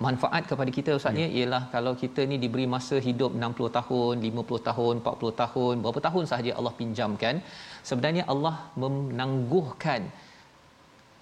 manfaat 0.05 0.43
kepada 0.49 0.71
kita 0.77 0.91
ustaznya 0.97 1.27
ya. 1.27 1.35
ialah 1.37 1.63
kalau 1.73 1.91
kita 2.01 2.21
ni 2.31 2.35
diberi 2.43 2.65
masa 2.75 2.95
hidup 3.07 3.31
60 3.35 3.77
tahun, 3.77 4.13
50 4.27 4.67
tahun, 4.69 4.93
40 5.03 5.41
tahun, 5.41 5.73
berapa 5.83 5.99
tahun 6.07 6.23
sahaja 6.31 6.51
Allah 6.59 6.73
pinjamkan, 6.79 7.35
sebenarnya 7.89 8.23
Allah 8.33 8.55
menangguhkan 8.83 10.01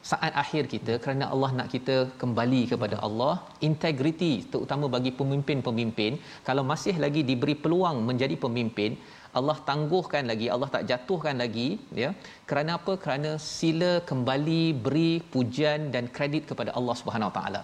saat 0.09 0.33
akhir 0.41 0.63
kita 0.73 0.93
kerana 1.03 1.25
Allah 1.33 1.49
nak 1.59 1.69
kita 1.75 1.95
kembali 2.21 2.61
kepada 2.71 2.97
Allah 3.07 3.33
integriti 3.67 4.33
terutama 4.51 4.85
bagi 4.95 5.11
pemimpin-pemimpin 5.19 6.13
kalau 6.47 6.63
masih 6.71 6.95
lagi 7.05 7.21
diberi 7.29 7.55
peluang 7.63 7.97
menjadi 8.09 8.35
pemimpin 8.45 8.93
Allah 9.39 9.57
tangguhkan 9.69 10.23
lagi 10.31 10.47
Allah 10.53 10.69
tak 10.75 10.85
jatuhkan 10.91 11.35
lagi 11.43 11.67
ya 12.01 12.09
kerana 12.49 12.71
apa 12.79 12.93
kerana 13.03 13.31
sila 13.55 13.91
kembali 14.11 14.63
beri 14.85 15.11
pujian 15.33 15.91
dan 15.95 16.07
kredit 16.15 16.45
kepada 16.51 16.71
Allah 16.79 16.95
Subhanahu 17.01 17.33
taala 17.37 17.61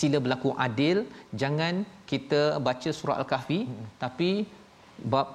sila 0.00 0.18
berlaku 0.24 0.50
adil 0.66 0.98
jangan 1.42 1.74
kita 2.12 2.42
baca 2.68 2.90
surah 2.98 3.18
al-kahfi 3.22 3.60
hmm. 3.68 3.86
tapi 4.04 4.30
bab 5.12 5.28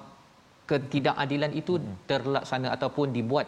ketidakadilan 0.70 1.54
itu 1.62 1.74
terlaksana 2.10 2.68
ataupun 2.76 3.08
dibuat 3.18 3.48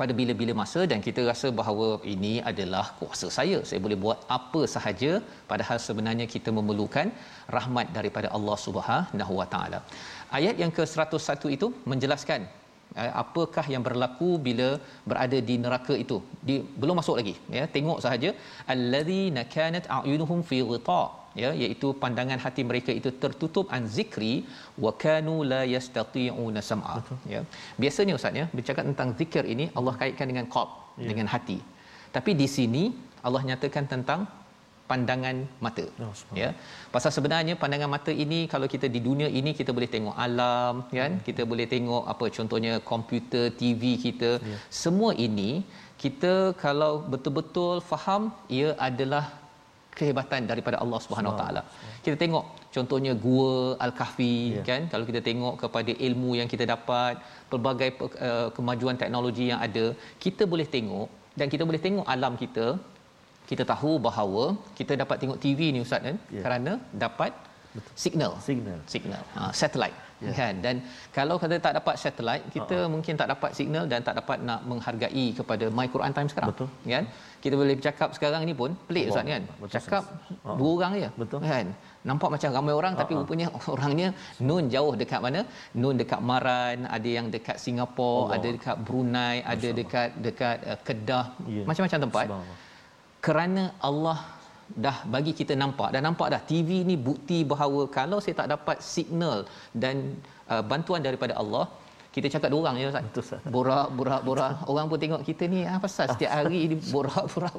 pada 0.00 0.12
bila-bila 0.18 0.52
masa 0.60 0.80
dan 0.90 1.00
kita 1.06 1.20
rasa 1.30 1.48
bahawa 1.60 1.88
ini 2.14 2.34
adalah 2.50 2.84
kuasa 2.98 3.28
saya. 3.36 3.58
Saya 3.68 3.80
boleh 3.84 3.98
buat 4.04 4.18
apa 4.36 4.62
sahaja 4.74 5.12
padahal 5.50 5.78
sebenarnya 5.86 6.26
kita 6.34 6.52
memerlukan 6.58 7.08
rahmat 7.56 7.88
daripada 7.96 8.30
Allah 8.36 8.56
Subhanahu 8.66 9.34
Wa 9.40 9.46
Taala. 9.54 9.80
Ayat 10.38 10.56
yang 10.62 10.72
ke-101 10.78 11.42
itu 11.56 11.68
menjelaskan 11.90 12.40
eh, 13.00 13.12
apakah 13.22 13.66
yang 13.74 13.84
berlaku 13.88 14.30
bila 14.48 14.68
berada 15.10 15.40
di 15.50 15.56
neraka 15.64 15.96
itu? 16.04 16.18
Di 16.48 16.56
belum 16.80 16.98
masuk 17.00 17.16
lagi 17.20 17.36
ya. 17.58 17.64
Tengok 17.76 18.00
sahaja. 18.06 18.32
Allazina 18.74 19.44
kanat 19.56 19.86
a'yunuhum 19.98 20.40
fi 20.50 20.60
ghita 20.72 21.02
ya 21.42 21.50
iaitu 21.62 21.88
pandangan 22.02 22.40
hati 22.44 22.62
mereka 22.70 22.90
itu 23.00 23.10
tertutup 23.22 23.66
an 23.76 23.84
zikri 23.96 24.34
wa 24.84 24.92
kanu 25.04 25.36
la 25.52 25.60
yastati'una 25.74 26.62
sam'a. 26.70 26.96
Ya. 27.34 27.42
Biasanya 27.82 28.14
ustaz 28.18 28.40
ya 28.40 28.46
bercakap 28.56 28.84
tentang 28.90 29.10
zikir 29.20 29.44
ini 29.54 29.66
Allah 29.78 29.94
kaitkan 30.02 30.28
dengan 30.32 30.48
qalb 30.54 30.70
ya. 31.04 31.08
dengan 31.10 31.28
hati. 31.34 31.58
Tapi 32.16 32.32
di 32.42 32.48
sini 32.56 32.84
Allah 33.26 33.42
nyatakan 33.50 33.86
tentang 33.94 34.20
pandangan 34.90 35.36
mata. 35.64 35.84
Oh, 36.06 36.12
ya. 36.40 36.48
Pasal 36.94 37.10
sebenarnya 37.16 37.54
pandangan 37.62 37.90
mata 37.94 38.12
ini 38.24 38.38
kalau 38.52 38.66
kita 38.74 38.86
di 38.96 39.00
dunia 39.08 39.28
ini 39.38 39.50
kita 39.60 39.70
boleh 39.76 39.90
tengok 39.94 40.16
alam 40.26 40.74
kan? 40.98 41.12
Hmm. 41.18 41.24
kita 41.28 41.42
boleh 41.50 41.66
tengok 41.74 42.04
apa 42.12 42.26
contohnya 42.36 42.72
komputer 42.90 43.46
TV 43.60 43.82
kita. 44.06 44.30
Yeah. 44.38 44.60
semua 44.82 45.10
ini 45.26 45.50
kita 46.02 46.34
kalau 46.64 46.92
betul-betul 47.12 47.76
faham 47.90 48.22
ia 48.58 48.70
adalah 48.88 49.24
kehebatan 49.98 50.42
daripada 50.50 50.76
Allah 50.84 50.98
Subhanahu 51.04 51.32
Wa 51.32 51.38
Taala. 51.40 51.62
Kita 52.04 52.16
tengok 52.22 52.44
contohnya 52.76 53.12
gua 53.26 53.52
Al-Kahfi 53.86 54.36
yeah. 54.56 54.66
kan 54.70 54.82
kalau 54.92 55.04
kita 55.10 55.20
tengok 55.28 55.54
kepada 55.62 55.92
ilmu 56.08 56.30
yang 56.40 56.48
kita 56.52 56.64
dapat 56.74 57.14
pelbagai 57.52 57.88
uh, 58.28 58.48
kemajuan 58.56 58.98
teknologi 59.02 59.46
yang 59.52 59.60
ada 59.66 59.84
kita 60.26 60.44
boleh 60.52 60.68
tengok 60.76 61.08
dan 61.40 61.48
kita 61.54 61.64
boleh 61.68 61.80
tengok 61.86 62.06
alam 62.14 62.36
kita 62.42 62.66
kita 63.50 63.64
tahu 63.72 63.92
bahawa 64.06 64.44
kita 64.78 64.92
dapat 65.02 65.16
tengok 65.22 65.38
TV 65.44 65.60
ni 65.74 65.80
ustaz 65.86 66.02
kan 66.08 66.16
yeah. 66.36 66.44
kerana 66.44 66.72
dapat 67.04 67.32
Betul. 67.76 67.92
signal 68.04 68.32
signal 68.48 68.78
signal 68.94 69.22
ha, 69.36 69.50
satellite 69.60 69.96
yeah. 70.24 70.36
kan 70.40 70.54
dan 70.64 70.76
kalau 71.16 71.36
kita 71.42 71.56
tak 71.66 71.74
dapat 71.78 71.94
satellite 72.02 72.44
kita 72.56 72.76
uh-huh. 72.78 72.92
mungkin 72.94 73.14
tak 73.20 73.28
dapat 73.32 73.50
signal 73.58 73.84
dan 73.92 74.00
tak 74.08 74.14
dapat 74.20 74.38
nak 74.48 74.60
menghargai 74.70 75.26
kepada 75.38 75.64
my 75.78 75.86
Quran 75.94 76.12
time 76.16 76.28
sekarang 76.32 76.50
Betul. 76.52 76.68
kan 76.94 77.04
kita 77.44 77.54
boleh 77.60 77.74
bercakap 77.78 78.08
sekarang 78.16 78.42
ni 78.48 78.54
pun 78.60 78.70
pelik 78.88 79.04
ustaz 79.10 79.26
kan 79.32 79.42
Betul. 79.62 79.72
cakap 79.76 80.02
uh-huh. 80.06 80.56
dua 80.60 80.70
orang 80.76 80.92
je 81.02 81.10
Betul. 81.22 81.40
kan 81.50 81.66
nampak 82.10 82.28
macam 82.34 82.48
ramai 82.58 82.74
orang 82.80 82.94
uh-huh. 82.94 83.08
tapi 83.10 83.20
rupanya 83.20 83.48
orangnya 83.74 84.08
nun 84.48 84.64
jauh 84.74 84.94
dekat 85.02 85.20
mana 85.26 85.42
nun 85.82 85.96
dekat 86.02 86.20
Maran 86.30 86.78
ada 86.96 87.08
yang 87.18 87.26
dekat 87.34 87.56
Singapura 87.64 88.20
Allah. 88.20 88.36
ada 88.36 88.48
dekat 88.56 88.76
Brunei 88.86 89.36
Masya 89.42 89.52
ada 89.52 89.68
dekat 89.80 90.08
dekat 90.26 90.56
uh, 90.70 90.78
Kedah 90.86 91.24
yeah. 91.56 91.66
macam-macam 91.68 92.00
tempat 92.06 92.26
kerana 93.26 93.62
Allah 93.88 94.18
dah 94.84 94.96
bagi 95.14 95.32
kita 95.40 95.54
nampak 95.62 95.88
dan 95.94 96.02
nampak 96.08 96.28
dah 96.34 96.40
TV 96.50 96.70
ni 96.90 96.96
bukti 97.08 97.38
bahawa 97.52 97.82
kalau 97.98 98.18
saya 98.24 98.34
tak 98.40 98.48
dapat 98.54 98.78
signal 98.94 99.38
dan 99.82 99.96
uh, 100.52 100.62
bantuan 100.70 101.00
daripada 101.06 101.34
Allah 101.42 101.64
kita 102.16 102.28
cakap 102.34 102.48
dua 102.52 102.60
orang 102.64 102.76
je 102.80 102.88
Ustaz. 102.90 103.04
Betul 103.08 103.22
Ustaz. 103.26 103.40
Borak, 103.54 103.88
borak, 103.96 104.20
borak. 104.28 104.52
Orang 104.72 104.86
pun 104.90 104.98
tengok 105.02 105.22
kita 105.28 105.44
ni 105.54 105.60
apa 105.68 105.80
pasal 105.84 106.06
setiap 106.12 106.32
hari 106.36 106.60
ni 106.70 106.76
borak, 106.94 107.24
borak. 107.32 107.56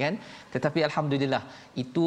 Kan? 0.00 0.14
Tetapi 0.54 0.80
alhamdulillah 0.88 1.42
itu 1.82 2.06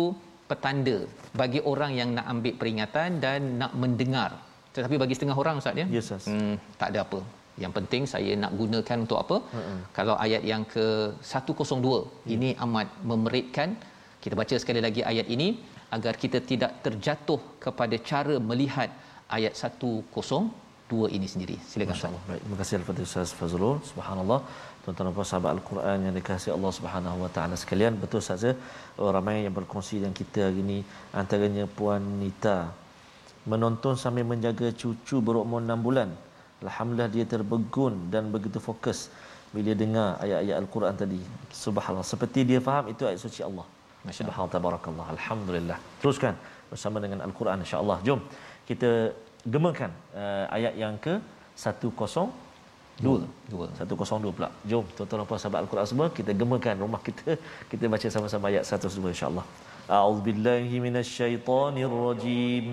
petanda 0.50 0.98
bagi 1.42 1.60
orang 1.72 1.92
yang 2.00 2.10
nak 2.18 2.26
ambil 2.34 2.54
peringatan 2.62 3.22
dan 3.26 3.40
nak 3.62 3.72
mendengar. 3.84 4.32
Tetapi 4.76 4.96
bagi 5.04 5.14
setengah 5.18 5.38
orang 5.44 5.62
Ustaz 5.62 5.78
ya. 5.82 5.86
Yes, 5.98 6.10
yes. 6.14 6.26
Hmm, 6.32 6.56
tak 6.82 6.90
ada 6.94 7.06
apa. 7.06 7.20
Yang 7.64 7.74
penting 7.78 8.04
saya 8.14 8.32
nak 8.44 8.52
gunakan 8.62 8.98
untuk 9.06 9.20
apa? 9.24 9.38
Uh-uh. 9.58 9.80
Kalau 9.98 10.16
ayat 10.26 10.42
yang 10.52 10.64
ke 10.74 10.86
102 11.22 11.78
hmm. 11.78 12.36
ini 12.36 12.50
amat 12.66 12.88
memeritkan 13.12 13.70
kita 14.24 14.36
baca 14.42 14.56
sekali 14.64 14.80
lagi 14.86 15.02
ayat 15.12 15.28
ini 15.36 15.48
agar 15.96 16.14
kita 16.24 16.40
tidak 16.52 16.72
terjatuh 16.86 17.40
kepada 17.64 17.96
cara 18.10 18.36
melihat 18.50 18.90
ayat 19.38 19.54
102 19.60 21.16
ini 21.18 21.28
sendiri. 21.34 21.56
Silakan 21.72 21.96
Ustaz. 21.98 22.16
Baik, 22.30 22.42
terima 22.44 22.58
kasih 22.62 22.74
kepada 22.84 23.02
Ustaz 23.08 23.30
Fazrul. 23.40 23.78
Subhanallah. 23.92 24.40
Tuan-tuan 24.84 25.08
dan 25.16 25.28
sahabat 25.32 25.52
Al-Quran 25.56 25.98
yang 26.06 26.16
dikasihi 26.20 26.52
Allah 26.56 26.72
Subhanahu 26.78 27.18
Wa 27.24 27.30
Taala 27.36 27.56
sekalian, 27.64 27.96
betul 28.04 28.20
saja 28.30 28.52
oh, 29.00 29.10
ramai 29.16 29.36
yang 29.48 29.56
berkongsi 29.60 29.96
dengan 30.00 30.16
kita 30.22 30.40
hari 30.48 30.60
ini 30.66 30.78
antaranya 31.22 31.64
puan 31.78 32.04
Nita 32.22 32.58
menonton 33.52 33.96
sambil 34.04 34.28
menjaga 34.32 34.68
cucu 34.82 35.24
berumur 35.28 35.64
6 35.64 35.88
bulan. 35.88 36.10
Alhamdulillah 36.64 37.12
dia 37.16 37.26
terbegun 37.34 38.12
dan 38.14 38.28
begitu 38.36 38.60
fokus 38.68 39.08
bila 39.56 39.72
dengar 39.84 40.10
ayat-ayat 40.24 40.56
Al-Quran 40.64 40.96
tadi. 41.04 41.22
Subhanallah. 41.64 42.08
Seperti 42.14 42.40
dia 42.52 42.60
faham 42.68 42.92
itu 42.92 43.04
ayat 43.08 43.20
suci 43.24 43.40
Allah. 43.50 43.68
Subhanallah 44.19 44.53
tabarakallah. 44.57 45.07
Alhamdulillah. 45.15 45.79
Teruskan 46.01 46.35
bersama 46.71 46.97
dengan 47.05 47.19
Al-Quran 47.27 47.59
insya-Allah. 47.65 47.99
Jom 48.07 48.21
kita 48.69 48.91
gemakan 49.55 49.91
uh, 50.23 50.47
ayat 50.57 50.75
yang 50.83 50.95
ke 51.05 51.15
102. 51.57 51.93
Dua. 53.07 53.21
Dua. 53.53 53.67
102 53.79 54.37
pula. 54.37 54.49
Jom 54.71 54.85
tuan-tuan 54.97 55.19
dan 55.23 55.27
puan 55.31 55.41
sahabat 55.43 55.61
Al-Quran 55.65 55.87
semua 55.91 56.07
kita 56.19 56.31
gemakan 56.43 56.75
rumah 56.85 57.01
kita 57.09 57.31
kita 57.71 57.85
baca 57.95 58.07
sama-sama 58.17 58.45
ayat 58.53 58.65
102 58.65 59.15
insya-Allah. 59.15 59.47
A'udzubillahi 59.99 60.77
minasyaitonirrajim. 60.87 62.67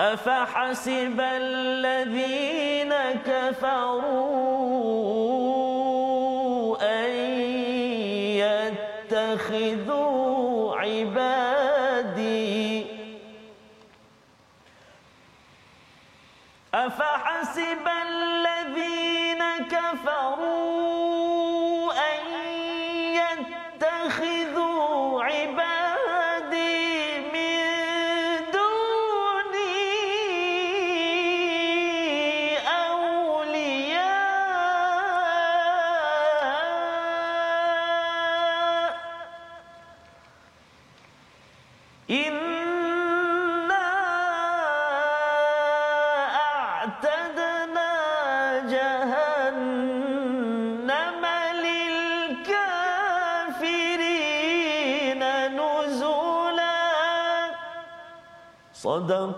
أفحسب 0.00 1.18
الذين 1.20 2.92
كفروا 3.28 4.80
اتخذوا 9.15 10.75
عبادي. 10.75 12.35
أفحسب 16.73 17.87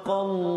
صدق 0.07 0.11
الله 0.11 0.56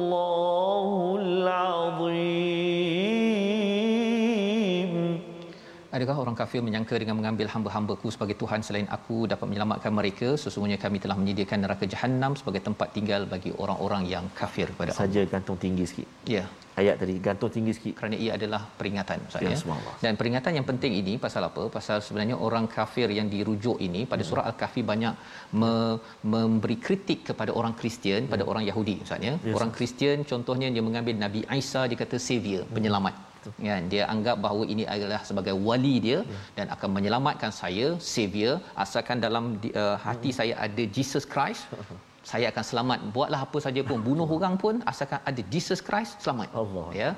Adakah 6.01 6.17
orang 6.25 6.37
kafir 6.41 6.61
menyangka 6.67 6.97
dengan 6.97 7.17
mengambil 7.21 7.45
hamba-hambaku 7.53 8.09
sebagai 8.09 8.33
Tuhan 8.43 8.65
selain 8.67 8.89
aku 8.97 9.29
dapat 9.33 9.45
menyelamatkan 9.51 9.93
mereka? 9.93 10.33
Sesungguhnya 10.43 10.81
kami 10.85 10.97
telah 10.97 11.13
menyediakan 11.21 11.59
neraka 11.65 11.85
jahanam 11.85 12.33
sebagai 12.41 12.65
tempat 12.69 12.89
tinggal 12.97 13.29
bagi 13.33 13.53
orang-orang 13.63 14.09
yang 14.09 14.25
kafir 14.33 14.73
kepada 14.73 14.97
Allah. 14.97 15.05
Saja 15.05 15.21
gantung 15.29 15.61
tinggi 15.61 15.85
sikit. 15.85 16.09
Ya, 16.25 16.49
Ayat 16.81 16.97
tadi 17.05 17.21
gantung 17.21 17.53
tinggi 17.53 17.77
sikit. 17.77 17.93
kerana 18.01 18.17
ia 18.17 18.33
adalah 18.41 18.65
peringatan 18.81 19.29
Ustaz 19.29 19.45
Ya, 19.45 19.53
ya. 19.53 19.93
Dan 20.01 20.17
peringatan 20.17 20.53
yang 20.57 20.65
penting 20.65 20.97
ini 20.97 21.21
pasal 21.21 21.45
apa? 21.45 21.69
Pasal 21.69 22.01
sebenarnya 22.01 22.41
orang 22.49 22.65
kafir 22.65 23.13
yang 23.13 23.29
dirujuk 23.29 23.77
ini 23.77 24.09
pada 24.09 24.25
surah 24.25 24.49
Al-Kahfi 24.49 24.81
banyak 24.81 25.13
me- 25.61 26.01
memberi 26.25 26.81
kritik 26.81 27.29
kepada 27.29 27.53
orang 27.53 27.77
Kristian 27.77 28.25
pada 28.25 28.49
orang 28.49 28.65
Yahudi 28.65 29.05
Ustaz 29.05 29.21
ya. 29.21 29.37
Yes, 29.37 29.53
Orang 29.53 29.69
Kristian 29.77 30.25
contohnya 30.25 30.73
dia 30.73 30.81
mengambil 30.81 31.13
Nabi 31.21 31.45
Isa 31.61 31.85
dia 31.85 31.99
kata 32.01 32.17
savior, 32.17 32.65
penyelamat. 32.73 33.29
Kan 33.69 33.83
dia 33.93 34.05
anggap 34.15 34.37
bahawa 34.45 34.65
ini 34.73 34.85
adalah 34.95 35.21
sebagai 35.29 35.55
wali 35.69 35.95
dia 36.07 36.19
dan 36.59 36.67
akan 36.75 36.91
menyelamatkan 36.97 37.53
saya 37.63 37.87
savior 38.13 38.55
asalkan 38.85 39.19
dalam 39.27 39.45
uh, 39.83 39.97
hati 40.07 40.31
saya 40.39 40.55
ada 40.67 40.85
Jesus 40.97 41.27
Christ 41.35 41.65
saya 42.29 42.47
akan 42.53 42.65
selamat. 42.71 42.99
Buatlah 43.17 43.41
apa 43.47 43.59
saja 43.67 43.81
pun. 43.89 43.99
Bunuh 44.09 44.29
orang 44.37 44.55
pun 44.63 44.75
asalkan 44.91 45.21
ada 45.31 45.43
Jesus 45.53 45.81
Christ 45.87 46.15
selamat. 46.25 46.49
Allah. 46.63 46.89
ya. 47.03 47.11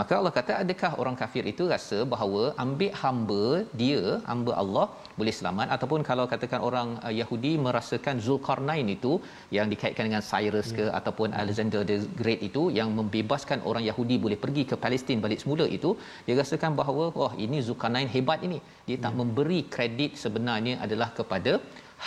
Maka 0.00 0.12
Allah 0.18 0.32
kata 0.36 0.52
adakah 0.62 0.90
orang 1.02 1.16
kafir 1.20 1.44
itu 1.52 1.64
rasa 1.72 1.98
bahawa 2.12 2.42
ambil 2.64 2.92
hamba 3.02 3.44
dia 3.80 4.02
hamba 4.30 4.52
Allah 4.62 4.84
boleh 5.20 5.34
selamat? 5.38 5.66
Ataupun 5.76 6.00
kalau 6.10 6.24
katakan 6.32 6.60
orang 6.68 6.88
uh, 7.06 7.12
Yahudi 7.20 7.52
merasakan 7.66 8.16
Zulkarnain 8.26 8.88
itu 8.96 9.12
yang 9.56 9.66
dikaitkan 9.72 10.06
dengan 10.08 10.24
Cyrus 10.30 10.70
ke 10.78 10.86
ataupun 10.98 11.36
Alexander 11.42 11.82
the 11.90 11.98
Great 12.20 12.40
itu 12.48 12.62
yang 12.78 12.90
membebaskan 12.98 13.60
orang 13.70 13.84
Yahudi 13.90 14.18
boleh 14.24 14.38
pergi 14.44 14.64
ke 14.70 14.76
Palestin 14.84 15.20
balik 15.24 15.40
semula 15.44 15.66
itu 15.78 15.92
dia 16.28 16.36
rasakan 16.42 16.72
bahawa 16.80 17.06
wah 17.20 17.32
ini 17.46 17.60
Zulkarnain 17.68 18.10
hebat 18.16 18.40
ini. 18.48 18.60
Dia 18.88 18.98
tak 19.04 19.14
memberi 19.20 19.60
kredit 19.74 20.12
sebenarnya 20.24 20.76
adalah 20.86 21.10
kepada 21.18 21.54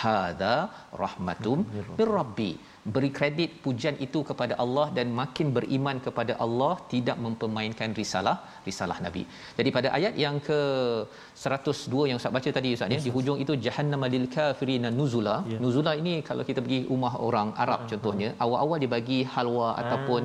hadza 0.00 0.54
rahmatum 1.02 1.58
mir 1.98 2.10
rabbi 2.18 2.50
beri 2.94 3.10
kredit 3.18 3.50
pujian 3.64 3.96
itu 4.06 4.20
kepada 4.28 4.54
Allah 4.64 4.86
dan 4.96 5.06
makin 5.20 5.48
beriman 5.56 5.96
kepada 6.06 6.34
Allah 6.44 6.74
tidak 6.92 7.16
mempermainkan 7.26 7.90
risalah 8.00 8.36
risalah 8.66 8.98
nabi. 9.06 9.22
Jadi 9.58 9.70
pada 9.76 9.88
ayat 9.98 10.14
yang 10.24 10.36
ke 10.48 10.60
102 11.44 12.08
yang 12.10 12.18
Ustaz 12.20 12.34
baca 12.36 12.50
tadi 12.58 12.70
Ustaz 12.76 12.94
ya 12.96 13.00
di 13.06 13.12
hujung 13.16 13.40
itu 13.44 13.54
jahannam 13.66 14.04
lil 14.14 14.26
kafirina 14.36 14.90
nuzula. 14.98 15.36
Ya. 15.54 15.58
Nuzula 15.64 15.94
ini 16.02 16.14
kalau 16.28 16.44
kita 16.50 16.62
pergi 16.66 16.80
rumah 16.92 17.14
orang 17.28 17.50
Arab 17.64 17.82
contohnya 17.92 18.30
awal-awal 18.46 18.78
dia 18.84 18.92
bagi 18.96 19.20
halwa 19.34 19.68
ataupun 19.82 20.22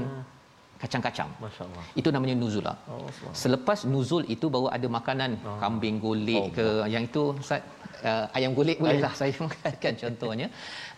kacang-kacang. 0.81 1.29
Masya-Allah. 1.43 1.83
Itu 1.99 2.09
namanya 2.15 2.35
nuzula. 2.41 2.73
Oh, 2.89 3.05
subhanallah. 3.17 3.41
Selepas 3.43 3.79
nuzul 3.93 4.23
itu 4.35 4.45
baru 4.55 4.67
ada 4.77 4.87
makanan 4.97 5.31
oh. 5.49 5.57
kambing 5.63 5.97
golek 6.05 6.45
ke 6.57 6.67
yang 6.93 7.05
itu 7.09 7.23
Ustaz 7.43 7.61
uh, 8.09 8.25
ayam 8.37 8.51
golek 8.57 8.77
boleh 8.83 8.99
lah 9.05 9.13
saya 9.19 9.33
mengatakan 9.43 9.93
contohnya 10.03 10.47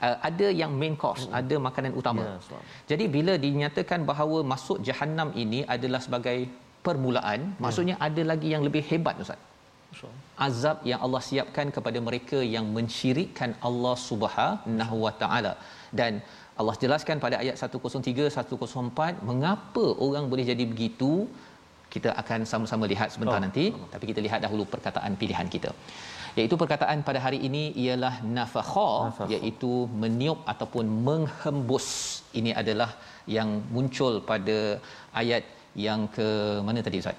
uh, 0.05 0.15
ada 0.29 0.47
yang 0.61 0.71
main 0.81 0.95
course 1.03 1.23
hmm. 1.27 1.39
ada 1.39 1.55
makanan 1.67 1.93
utama 2.01 2.23
Ya, 2.25 2.35
Ustaz. 2.43 2.61
jadi 2.91 3.05
bila 3.15 3.33
dinyatakan 3.45 4.01
bahawa 4.11 4.37
masuk 4.53 4.77
jahanam 4.89 5.31
ini 5.43 5.61
adalah 5.75 6.01
sebagai 6.07 6.37
permulaan 6.87 7.41
Ya. 7.53 7.61
maksudnya 7.63 7.95
ada 8.07 8.21
lagi 8.31 8.49
yang 8.53 8.63
lebih 8.67 8.83
hebat 8.91 9.15
ustaz 9.23 9.39
Masya-Allah. 9.91 10.21
azab 10.47 10.77
yang 10.91 10.99
Allah 11.05 11.21
siapkan 11.29 11.67
kepada 11.75 11.99
mereka 12.07 12.39
yang 12.55 12.65
mensyirikkan 12.77 13.51
Allah 13.67 13.95
Subhanahu 14.09 14.95
wa 15.05 15.13
taala 15.21 15.53
dan 15.99 16.13
Allah 16.61 16.75
jelaskan 16.83 17.17
pada 17.23 17.35
ayat 17.43 17.55
103 17.57 18.29
104 18.37 19.29
mengapa 19.29 19.85
orang 20.05 20.25
boleh 20.31 20.45
jadi 20.51 20.65
begitu? 20.73 21.11
Kita 21.93 22.09
akan 22.21 22.39
sama-sama 22.51 22.85
lihat 22.91 23.09
sebentar 23.13 23.37
Oh, 23.39 23.43
nanti 23.45 23.65
tapi 23.93 24.05
kita 24.11 24.19
lihat 24.25 24.39
dahulu 24.45 24.63
perkataan 24.73 25.13
pilihan 25.21 25.47
kita. 25.55 25.71
Iaitu 26.37 26.55
perkataan 26.61 27.05
pada 27.07 27.19
hari 27.25 27.39
ini 27.47 27.63
ialah 27.83 28.13
nafakha 28.37 28.89
Nafakha. 29.07 29.29
iaitu 29.33 29.73
meniup 30.03 30.39
ataupun 30.53 30.85
menghembus. 31.09 31.87
Ini 32.39 32.53
adalah 32.61 32.89
yang 33.35 33.49
muncul 33.75 34.13
pada 34.31 34.57
ayat 35.21 35.45
yang 35.85 36.01
ke 36.15 36.27
mana 36.65 36.81
tadi 36.87 36.97
ustaz 37.03 37.17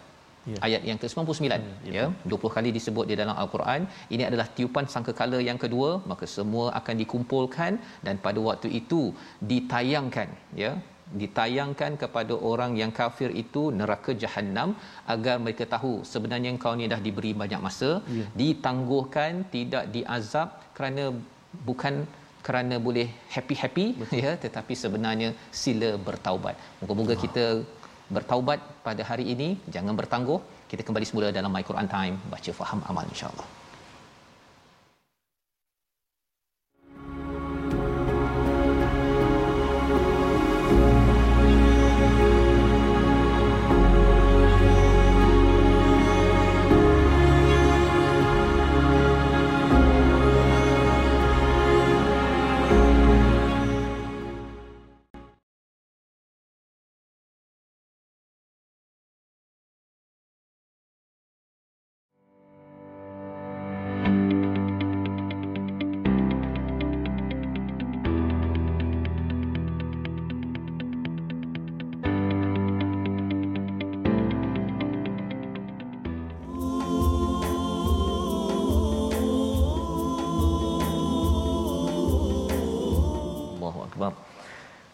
Ya. 0.53 0.59
ayat 0.67 0.83
yang 0.89 0.99
ke-99 1.03 1.45
ya, 1.89 1.93
ya. 1.99 2.07
20 2.33 2.55
kali 2.57 2.69
disebut 2.77 3.05
di 3.11 3.15
dalam 3.21 3.37
al-Quran. 3.43 3.83
Ini 4.15 4.23
adalah 4.29 4.47
tiupan 4.57 4.85
sangkakala 4.95 5.39
yang 5.49 5.59
kedua. 5.63 5.91
Maka 6.11 6.25
semua 6.37 6.67
akan 6.81 6.95
dikumpulkan 7.03 7.73
dan 8.07 8.17
pada 8.27 8.41
waktu 8.49 8.69
itu 8.81 9.01
ditayangkan 9.53 10.29
ya. 10.63 10.73
Ditayangkan 11.23 11.93
kepada 12.03 12.35
orang 12.51 12.73
yang 12.81 12.93
kafir 12.99 13.31
itu 13.43 13.63
neraka 13.79 14.13
jahanam 14.23 14.69
agar 15.15 15.37
mereka 15.45 15.65
tahu 15.75 15.93
sebenarnya 16.13 16.51
engkau 16.55 16.73
ni 16.81 16.87
dah 16.93 17.01
diberi 17.07 17.33
banyak 17.43 17.61
masa 17.67 17.91
Ya. 18.19 18.27
ditangguhkan 18.41 19.33
tidak 19.55 19.85
diazab 19.95 20.49
kerana 20.77 21.05
bukan 21.69 21.95
kerana 22.47 22.77
boleh 22.87 23.09
happy-happy 23.35 23.87
ya. 24.25 24.33
Tetapi 24.45 24.75
sebenarnya 24.85 25.31
sila 25.63 25.91
bertaubat. 26.09 26.57
Moga-moga 26.81 27.17
kita 27.25 27.45
bertaubat 28.11 28.61
pada 28.85 29.03
hari 29.05 29.33
ini, 29.35 29.57
jangan 29.71 29.97
bertangguh. 29.97 30.41
Kita 30.69 30.83
kembali 30.85 31.07
semula 31.09 31.29
dalam 31.33 31.53
My 31.53 31.65
Quran 31.65 31.89
Time, 31.89 32.17
baca 32.29 32.51
faham 32.61 32.81
amal 32.91 33.05
insya-Allah. 33.09 33.64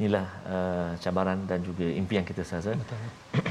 Inilah 0.01 0.27
uh, 0.49 0.91
cabaran 0.97 1.45
dan 1.45 1.61
juga 1.61 1.85
impian 1.85 2.25
kita 2.25 2.41
sahaja. 2.41 2.73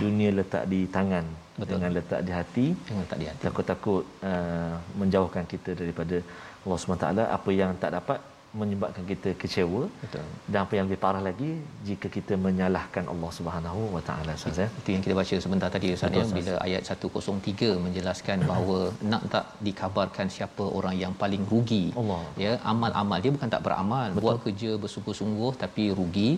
Dunia 0.02 0.34
letak 0.34 0.66
di 0.66 0.90
tangan 0.90 1.26
Betul. 1.54 1.78
dengan 1.78 1.90
letak 1.98 2.22
di 2.26 2.32
hati. 2.34 2.66
Jangan 2.90 3.06
tak 3.06 3.20
di 3.22 3.26
hati. 3.30 3.42
Takut-takut 3.46 4.04
uh, 4.26 4.74
menjauhkan 4.98 5.46
kita 5.46 5.78
daripada 5.78 6.18
Allah 6.66 6.78
SWT 6.82 7.06
apa 7.38 7.50
yang 7.54 7.72
tak 7.78 7.94
dapat 7.98 8.20
menyebabkan 8.62 9.04
kita 9.12 9.30
kecewa 9.42 9.82
Betul. 10.04 10.26
dan 10.52 10.60
apa 10.66 10.74
yang 10.78 10.86
lebih 10.88 11.00
parah 11.04 11.22
lagi 11.28 11.52
jika 11.88 12.08
kita 12.18 12.34
menyalahkan 12.46 13.06
Allah 13.14 13.32
Subhanahu 13.38 13.82
wa 13.96 14.02
taala 14.08 14.34
saja 14.44 14.66
Itu 14.82 14.90
yang 14.94 15.04
kita 15.06 15.16
baca 15.20 15.36
sebentar 15.46 15.70
tadi 15.76 15.94
Ustaz 15.98 16.18
ya 16.20 16.26
bila 16.38 16.54
ayat 16.66 16.82
103 16.90 17.70
menjelaskan 17.86 18.38
bahawa 18.52 18.80
nak 19.12 19.24
tak 19.34 19.46
dikabarkan 19.68 20.28
siapa 20.36 20.66
orang 20.80 20.96
yang 21.04 21.14
paling 21.22 21.44
rugi. 21.52 21.84
Allah. 22.02 22.22
Ya, 22.44 22.52
amal-amal 22.72 23.20
dia 23.24 23.32
bukan 23.36 23.50
tak 23.56 23.64
beramal, 23.68 24.08
Betul. 24.10 24.24
buat 24.24 24.38
kerja 24.46 24.72
bersungguh-sungguh 24.84 25.52
tapi 25.64 25.86
rugi. 26.00 26.30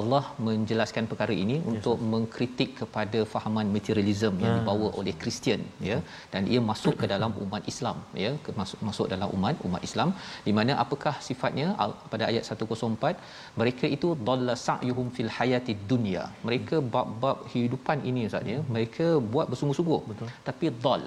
Allah 0.00 0.22
menjelaskan 0.48 1.06
perkara 1.12 1.34
ini 1.44 1.56
yes. 1.60 1.70
untuk 1.72 1.96
mengkritik 2.12 2.70
kepada 2.80 3.20
fahaman 3.32 3.66
materialism 3.76 4.34
yang 4.44 4.54
dibawa 4.58 4.88
oleh 5.00 5.14
Kristian 5.22 5.62
ya 5.90 5.98
dan 6.32 6.42
ia 6.52 6.60
masuk 6.70 6.94
ke 7.00 7.06
dalam 7.14 7.32
umat 7.44 7.62
Islam 7.72 7.96
ya 8.24 8.30
masuk 8.60 8.78
masuk 8.88 9.06
dalam 9.14 9.28
umat 9.36 9.64
umat 9.68 9.82
Islam 9.88 10.10
di 10.46 10.52
mana 10.58 10.72
apakah 10.84 11.14
sifatnya 11.28 11.59
Al- 11.84 11.96
pada 12.12 12.24
ayat 12.30 12.44
104 12.50 13.60
mereka 13.60 13.86
itu 13.96 14.10
dalla 14.28 14.54
sa'yuhum 14.66 15.08
fil 15.16 15.32
hayati 15.38 15.74
dunya. 15.92 16.24
Mereka 16.48 16.78
bab-bab 16.94 17.38
kehidupan 17.50 17.98
ini 18.10 18.22
ustaz 18.30 18.52
ya. 18.54 18.60
Mereka 18.76 19.08
buat 19.32 19.48
bersungguh-sungguh. 19.52 20.00
Betul. 20.12 20.28
tapi 20.48 20.66
dal 20.84 21.04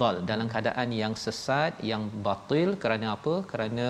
dal 0.00 0.16
dalam 0.30 0.46
keadaan 0.52 0.88
yang 1.02 1.14
sesat 1.24 1.72
yang 1.90 2.02
batil 2.26 2.68
kerana 2.82 3.06
apa? 3.16 3.34
Kerana 3.52 3.86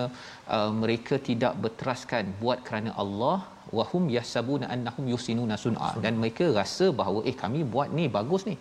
uh, 0.55 0.71
mereka 0.83 1.15
tidak 1.29 1.53
berteraskan 1.63 2.23
buat 2.41 2.59
kerana 2.67 2.91
Allah 3.03 3.37
wahum 3.79 4.05
yahsabuna 4.17 4.65
annahum 4.75 5.05
yusinuna 5.13 5.55
sun'a. 5.65 5.91
Dan 6.05 6.13
mereka 6.21 6.45
rasa 6.59 6.87
bahawa 7.01 7.19
eh 7.31 7.35
kami 7.43 7.59
buat 7.73 7.89
ni 7.97 8.05
bagus 8.17 8.43
ni. 8.49 8.55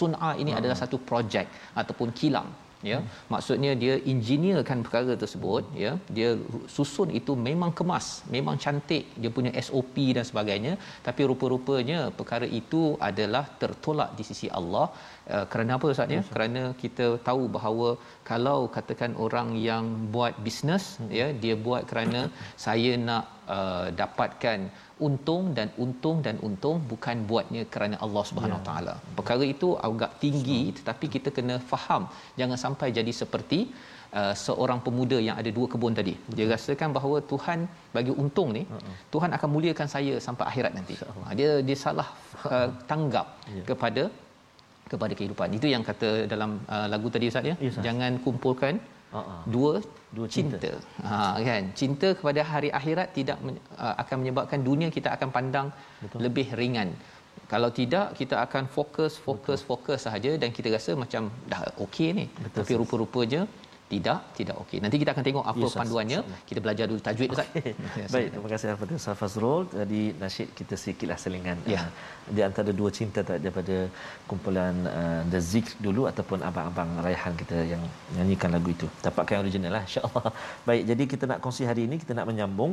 Sun'a 0.00 0.32
ini 0.42 0.52
adalah 0.58 0.76
satu 0.82 0.98
projek 1.10 1.48
ataupun 1.82 2.10
kilang 2.20 2.50
ya 2.90 2.98
maksudnya 3.32 3.72
dia 3.82 3.94
engineerkan 4.12 4.78
perkara 4.84 5.14
tersebut 5.22 5.64
ya. 5.84 5.92
Dia 6.16 6.30
susun 6.76 7.10
itu 7.20 7.32
memang 7.48 7.72
kemas 7.78 8.06
memang 8.36 8.56
cantik 8.64 9.04
dia 9.22 9.30
punya 9.36 9.52
SOP 9.66 9.96
dan 10.16 10.24
sebagainya. 10.30 10.74
Tapi 11.06 11.22
rupa-rupanya 11.30 12.00
perkara 12.20 12.46
itu 12.60 12.82
adalah 13.10 13.44
tertolak 13.62 14.10
di 14.18 14.26
sisi 14.30 14.48
Allah. 14.60 14.86
Uh, 15.34 15.44
kerana 15.50 15.72
apa 15.78 15.86
ustaz 15.94 16.16
ya? 16.16 16.22
Kerana 16.34 16.62
kita 16.82 17.06
tahu 17.28 17.42
bahawa 17.56 17.88
kalau 18.30 18.58
katakan 18.76 19.12
orang 19.24 19.48
yang 19.68 19.84
buat 20.14 20.34
bisnes 20.46 20.84
ya 21.20 21.28
dia 21.42 21.54
buat 21.66 21.82
kerana 21.90 22.20
saya 22.66 22.92
nak 23.08 23.24
uh, 23.56 23.86
dapatkan 24.00 24.58
untung 25.06 25.44
dan 25.56 25.68
untung 25.84 26.18
dan 26.26 26.36
untung 26.48 26.76
bukan 26.92 27.16
buatnya 27.30 27.62
kerana 27.74 27.96
Allah 28.04 28.24
Subhanahu 28.30 28.60
Wa 28.60 28.66
Taala. 28.68 28.94
Perkara 29.18 29.44
itu 29.54 29.68
agak 29.88 30.12
tinggi 30.24 30.60
tetapi 30.78 31.06
kita 31.14 31.30
kena 31.38 31.56
faham 31.72 32.04
jangan 32.40 32.58
sampai 32.64 32.88
jadi 32.98 33.12
seperti 33.22 33.60
uh, 34.20 34.34
seorang 34.46 34.80
pemuda 34.86 35.18
yang 35.28 35.36
ada 35.42 35.50
dua 35.58 35.66
kebun 35.72 35.96
tadi. 36.00 36.14
Dia 36.36 36.46
rasakan 36.54 36.90
bahawa 36.96 37.18
Tuhan 37.32 37.58
bagi 37.96 38.12
untung 38.24 38.50
ni, 38.56 38.64
Tuhan 39.14 39.30
akan 39.36 39.48
muliakan 39.56 39.88
saya 39.94 40.16
sampai 40.26 40.44
akhirat 40.50 40.72
nanti. 40.78 40.96
Ha, 41.02 41.32
dia 41.38 41.50
dia 41.68 41.78
salah 41.84 42.08
uh, 42.54 42.68
tanggap 42.90 43.26
ya. 43.58 43.64
kepada 43.70 44.04
kepada 44.92 45.12
kehidupan. 45.18 45.48
Itu 45.58 45.66
yang 45.74 45.84
kata 45.90 46.08
dalam 46.32 46.50
uh, 46.74 46.86
lagu 46.92 47.08
tadi 47.14 47.28
Ustaz 47.32 47.50
ya. 47.50 47.56
ya 47.66 47.72
jangan 47.86 48.12
kumpulkan 48.26 48.76
dua 49.54 49.72
dua 50.16 50.26
cinta. 50.34 50.58
cinta. 50.64 50.72
Ha 51.08 51.18
kan. 51.48 51.62
Cinta 51.80 52.08
kepada 52.18 52.40
hari 52.52 52.70
akhirat 52.78 53.08
tidak 53.18 53.38
men, 53.46 53.56
akan 54.02 54.16
menyebabkan 54.22 54.60
dunia 54.68 54.88
kita 54.96 55.08
akan 55.16 55.28
pandang 55.36 55.68
Betul. 56.02 56.18
lebih 56.26 56.46
ringan. 56.60 56.90
Kalau 57.52 57.68
tidak 57.78 58.06
kita 58.20 58.36
akan 58.44 58.64
fokus 58.76 59.12
fokus 59.26 59.60
Betul. 59.60 59.68
fokus 59.70 60.00
sahaja 60.06 60.32
dan 60.42 60.50
kita 60.56 60.68
rasa 60.76 60.92
macam 61.02 61.22
dah 61.52 61.60
okey 61.84 62.08
ni. 62.18 62.26
Betul, 62.44 62.58
Tapi 62.58 62.72
rupa-rupanya 62.80 63.40
tidak 63.92 64.18
tidak 64.38 64.56
okey. 64.62 64.78
Nanti 64.84 64.96
kita 65.00 65.10
akan 65.14 65.24
tengok 65.28 65.44
apa 65.52 65.64
yes, 65.64 65.74
panduannya. 65.80 66.20
Yes, 66.24 66.44
kita 66.48 66.60
belajar 66.64 66.84
dulu 66.90 67.00
tajwid 67.06 67.28
Ustaz. 67.34 67.48
Okay. 67.52 67.72
Baik, 68.14 68.28
terima 68.32 68.48
kasih 68.52 68.66
kepada 68.72 68.92
Ustaz 69.00 69.16
Fazrul. 69.20 69.62
Tadi 69.74 70.02
nasyid 70.22 70.48
kita 70.58 70.74
sikitlah 70.82 71.18
selingan 71.24 71.58
ya. 71.74 71.80
uh, 71.80 71.86
di 72.36 72.40
antara 72.48 72.70
dua 72.80 72.90
cinta 72.98 73.20
daripada 73.26 73.76
kumpulan 74.30 74.74
uh, 74.98 75.22
The 75.32 75.40
Zikr 75.50 75.74
dulu 75.86 76.02
ataupun 76.10 76.40
abang-abang 76.48 76.90
raihan 77.06 77.34
kita 77.42 77.58
yang 77.72 77.82
nyanyikan 78.16 78.52
lagu 78.56 78.70
itu. 78.76 78.88
Dapatkan 79.06 79.32
yang 79.36 79.44
original 79.46 79.72
lah 79.76 79.82
insya-Allah. 79.88 80.26
Baik, 80.68 80.82
jadi 80.90 81.04
kita 81.12 81.24
nak 81.32 81.38
kongsi 81.44 81.68
hari 81.70 81.84
ini 81.88 81.98
kita 82.02 82.16
nak 82.18 82.26
menyambung 82.30 82.72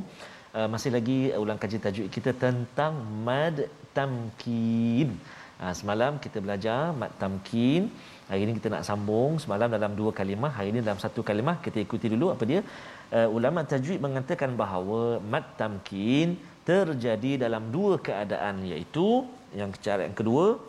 uh, 0.55 0.67
masih 0.75 0.91
lagi 0.97 1.19
ulang 1.43 1.59
kaji 1.63 1.77
tajwid 1.83 2.07
kita 2.17 2.31
tentang 2.45 2.95
mad 3.27 3.67
tamkin. 3.97 5.11
Uh, 5.59 5.75
semalam 5.75 6.15
kita 6.23 6.39
belajar 6.39 6.95
mad 6.95 7.11
tamkin 7.19 7.91
Hari 8.29 8.41
ini 8.45 8.53
kita 8.57 8.69
nak 8.69 8.85
sambung 8.85 9.41
semalam 9.41 9.69
dalam 9.75 9.91
dua 9.99 10.11
kalimah, 10.13 10.51
hari 10.57 10.69
ini 10.69 10.79
dalam 10.85 11.01
satu 11.03 11.25
kalimah. 11.25 11.57
Kita 11.65 11.81
ikuti 11.81 12.07
dulu 12.13 12.29
apa 12.33 12.43
dia. 12.45 12.61
Uh, 13.09 13.25
ulama 13.37 13.65
tajwid 13.71 13.97
mengatakan 14.05 14.53
bahawa 14.53 15.17
mad 15.31 15.45
tamkin 15.57 16.37
terjadi 16.61 17.31
dalam 17.49 17.73
dua 17.75 17.97
keadaan 17.97 18.61
iaitu 18.69 19.25
yang 19.57 19.73
cara 19.85 20.05
yang 20.05 20.13
kedua 20.13 20.61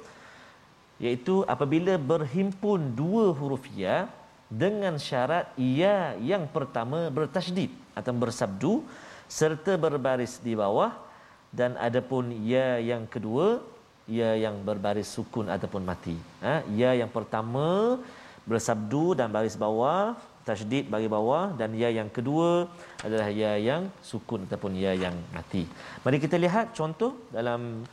iaitu 1.04 1.44
apabila 1.54 2.00
berhimpun 2.12 2.96
dua 2.96 3.24
huruf 3.36 3.64
ya 3.76 4.08
dengan 4.48 4.96
syarat 5.08 5.52
ya 5.60 6.16
yang 6.30 6.48
pertama 6.56 7.12
bertasydid 7.12 7.68
atau 7.92 8.12
bersabdu 8.22 8.72
serta 9.28 9.76
berbaris 9.84 10.40
di 10.46 10.56
bawah 10.56 10.92
dan 11.52 11.76
adapun 11.88 12.32
ya 12.52 12.80
yang 12.80 13.04
kedua 13.04 13.60
ya 14.18 14.30
yang 14.44 14.56
berbaris 14.68 15.08
sukun 15.16 15.46
ataupun 15.54 15.82
mati. 15.90 16.16
Ha? 16.42 16.54
Ya 16.80 16.90
yang 17.00 17.10
pertama 17.16 17.66
bersabdu 18.50 19.14
dan 19.18 19.30
baris 19.36 19.54
bawah, 19.54 20.18
tasydid 20.42 20.90
bagi 20.94 21.08
bawah 21.16 21.44
dan 21.60 21.70
ya 21.82 21.88
yang 21.98 22.10
kedua 22.16 22.66
adalah 23.06 23.28
ya 23.42 23.52
yang 23.68 23.82
sukun 24.10 24.50
ataupun 24.50 24.74
ya 24.84 24.92
yang 25.04 25.14
mati. 25.36 25.62
Mari 26.04 26.18
kita 26.24 26.36
lihat 26.44 26.74
contoh 26.78 27.12
dalam 27.36 27.86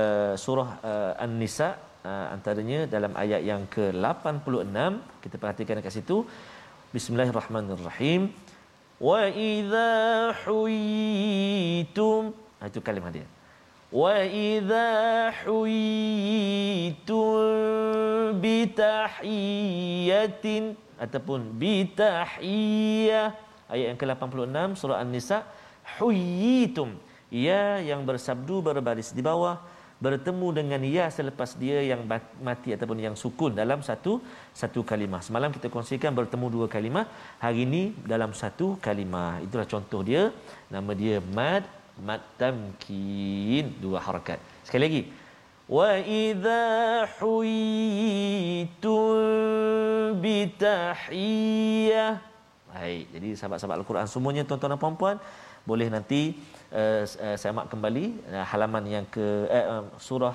uh, 0.00 0.34
surah 0.44 0.70
uh, 0.90 1.24
An-Nisa 1.24 1.68
uh, 2.04 2.26
antaranya 2.34 2.80
dalam 2.94 3.12
ayat 3.16 3.40
yang 3.50 3.64
ke-86 3.72 4.76
kita 5.24 5.36
perhatikan 5.42 5.80
dekat 5.80 5.94
situ. 5.98 6.28
Bismillahirrahmanirrahim. 6.92 8.28
Wa 9.02 9.26
idza 9.26 9.90
huyitum 10.44 12.22
ha, 12.60 12.70
itu 12.70 12.78
kalimah 12.84 13.10
dia. 13.16 13.26
وإذا 13.91 14.89
حييتم 15.31 17.23
بتحية 18.43 20.45
ataupun 20.97 21.53
bitahiyah 21.61 23.37
ayat 23.69 23.85
yang 23.93 23.99
ke-86 24.01 24.81
surah 24.81 24.97
An-Nisa 24.97 25.45
huyitum 26.01 26.97
ya 27.29 27.77
yang 27.85 28.01
bersabdu 28.01 28.65
berbaris 28.65 29.13
di 29.13 29.21
bawah 29.21 29.61
bertemu 29.97 30.47
dengan 30.53 30.81
ya 30.85 31.09
selepas 31.09 31.57
dia 31.57 31.81
yang 31.81 32.05
mati 32.41 32.73
ataupun 32.73 32.97
yang 33.01 33.15
sukun 33.17 33.57
dalam 33.57 33.81
satu 33.81 34.21
satu 34.53 34.85
kalimah. 34.85 35.25
Semalam 35.25 35.49
kita 35.49 35.73
kongsikan 35.73 36.13
bertemu 36.13 36.45
dua 36.53 36.67
kalimah, 36.69 37.09
hari 37.41 37.65
ini 37.65 37.97
dalam 38.05 38.29
satu 38.29 38.77
kalimah. 38.77 39.41
Itulah 39.41 39.65
contoh 39.65 40.05
dia. 40.05 40.29
Nama 40.69 40.91
dia 40.93 41.17
mad 41.17 41.65
mad 42.02 42.22
tamkin 42.36 43.78
dua 43.78 44.02
harakat. 44.02 44.42
Sekali 44.66 44.82
lagi. 44.82 45.02
Wa 45.70 45.96
idza 46.02 47.06
huyitu 47.22 48.98
bi 50.18 50.50
tahiyyah 50.58 52.32
baik. 52.72 53.04
Jadi 53.14 53.28
sahabat-sahabat 53.38 53.76
al-Quran 53.84 54.06
semuanya 54.08 54.42
tuan-tuan 54.48 54.74
dan 54.74 54.80
puan-puan 54.80 55.16
boleh 55.62 55.86
nanti 55.92 56.34
uh, 56.74 57.06
uh, 57.06 57.36
saya 57.38 57.52
mak 57.54 57.70
kembali 57.70 58.18
uh, 58.32 58.44
halaman 58.50 58.84
yang 58.88 59.04
ke 59.06 59.46
uh, 59.46 59.86
surah 60.02 60.34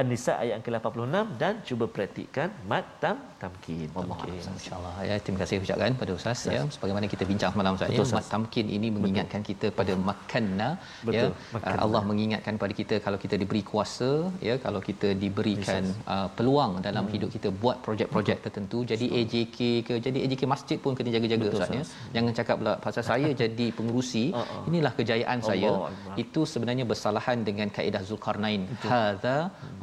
An-Nisa 0.00 0.32
ayat 0.42 0.52
yang 0.58 0.64
ke-86 0.66 1.38
dan 1.40 1.54
cuba 1.68 1.84
praktikkan 1.96 2.48
mad 2.70 2.86
tam 3.02 3.16
tamkin. 3.42 3.88
Okey, 4.00 4.34
insya-Allah. 4.54 4.92
Ya, 5.08 5.14
terima 5.24 5.38
kasih 5.42 5.56
ucapkan 5.64 5.94
pada 6.00 6.12
ustaz 6.18 6.40
ya. 6.54 6.60
Sebagaimana 6.74 7.06
kita 7.12 7.24
bincang 7.30 7.50
semalam 7.54 7.76
ustaz 7.78 7.92
ya, 7.94 8.06
mad 8.18 8.26
tamkin 8.34 8.66
ini 8.76 8.88
mengingatkan 8.96 9.40
Betul. 9.42 9.50
kita 9.50 9.66
pada 9.78 9.94
makanna 10.08 10.68
ya. 11.16 11.26
Makanna. 11.54 11.78
Allah 11.84 12.02
mengingatkan 12.10 12.54
pada 12.62 12.74
kita 12.80 12.96
kalau 13.06 13.18
kita 13.24 13.38
diberi 13.42 13.62
kuasa 13.70 14.10
ya, 14.48 14.56
kalau 14.64 14.80
kita 14.88 15.10
diberikan 15.24 15.84
uh, 16.14 16.28
peluang 16.38 16.72
dalam 16.88 17.04
hmm. 17.06 17.14
hidup 17.14 17.30
kita 17.36 17.48
buat 17.62 17.78
projek-projek 17.86 18.40
tertentu, 18.46 18.80
jadi 18.92 19.06
Betul. 19.06 19.20
AJK 19.20 19.58
ke, 19.86 19.94
jadi 20.06 20.18
AJK 20.26 20.42
masjid 20.54 20.78
pun 20.86 20.98
kena 20.98 21.12
jaga-jaga 21.16 21.46
ustaz 21.54 21.76
ya. 21.78 21.84
Jangan 22.16 22.32
cakap 22.40 22.56
pula 22.62 22.74
pasal 22.88 23.04
saya 23.12 23.30
jadi 23.44 23.68
pengurusi, 23.78 24.24
uh-uh. 24.34 24.68
inilah 24.70 24.92
kejayaan 24.98 25.38
Allah 25.38 25.50
saya. 25.52 25.70
Allah. 25.70 26.18
Itu 26.24 26.42
sebenarnya 26.54 26.84
bersalahan 26.92 27.38
dengan 27.48 27.70
kaedah 27.78 28.02
Zulkarnain. 28.10 28.64
Hadza 28.90 29.36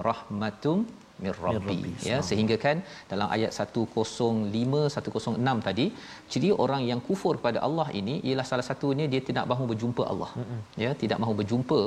rahmatum 0.08 0.80
mir 1.24 1.36
rabbi. 1.46 1.78
Ya 2.08 2.18
sehingga 2.30 2.56
kan 2.64 2.78
dalam 3.12 3.28
ayat 3.36 3.52
105 3.66 4.82
106 4.96 5.68
tadi 5.68 5.86
ciri 6.32 6.50
orang 6.64 6.82
yang 6.90 7.00
kufur 7.08 7.36
pada 7.46 7.60
Allah 7.68 7.88
ini 8.00 8.16
ialah 8.28 8.46
salah 8.52 8.66
satunya 8.70 9.06
dia 9.14 9.22
tidak 9.30 9.46
mahu 9.52 9.66
berjumpa 9.72 10.06
Allah. 10.14 10.32
Ya 10.84 10.92
tidak 11.04 11.20
mahu 11.24 11.36
berjumpa. 11.42 11.82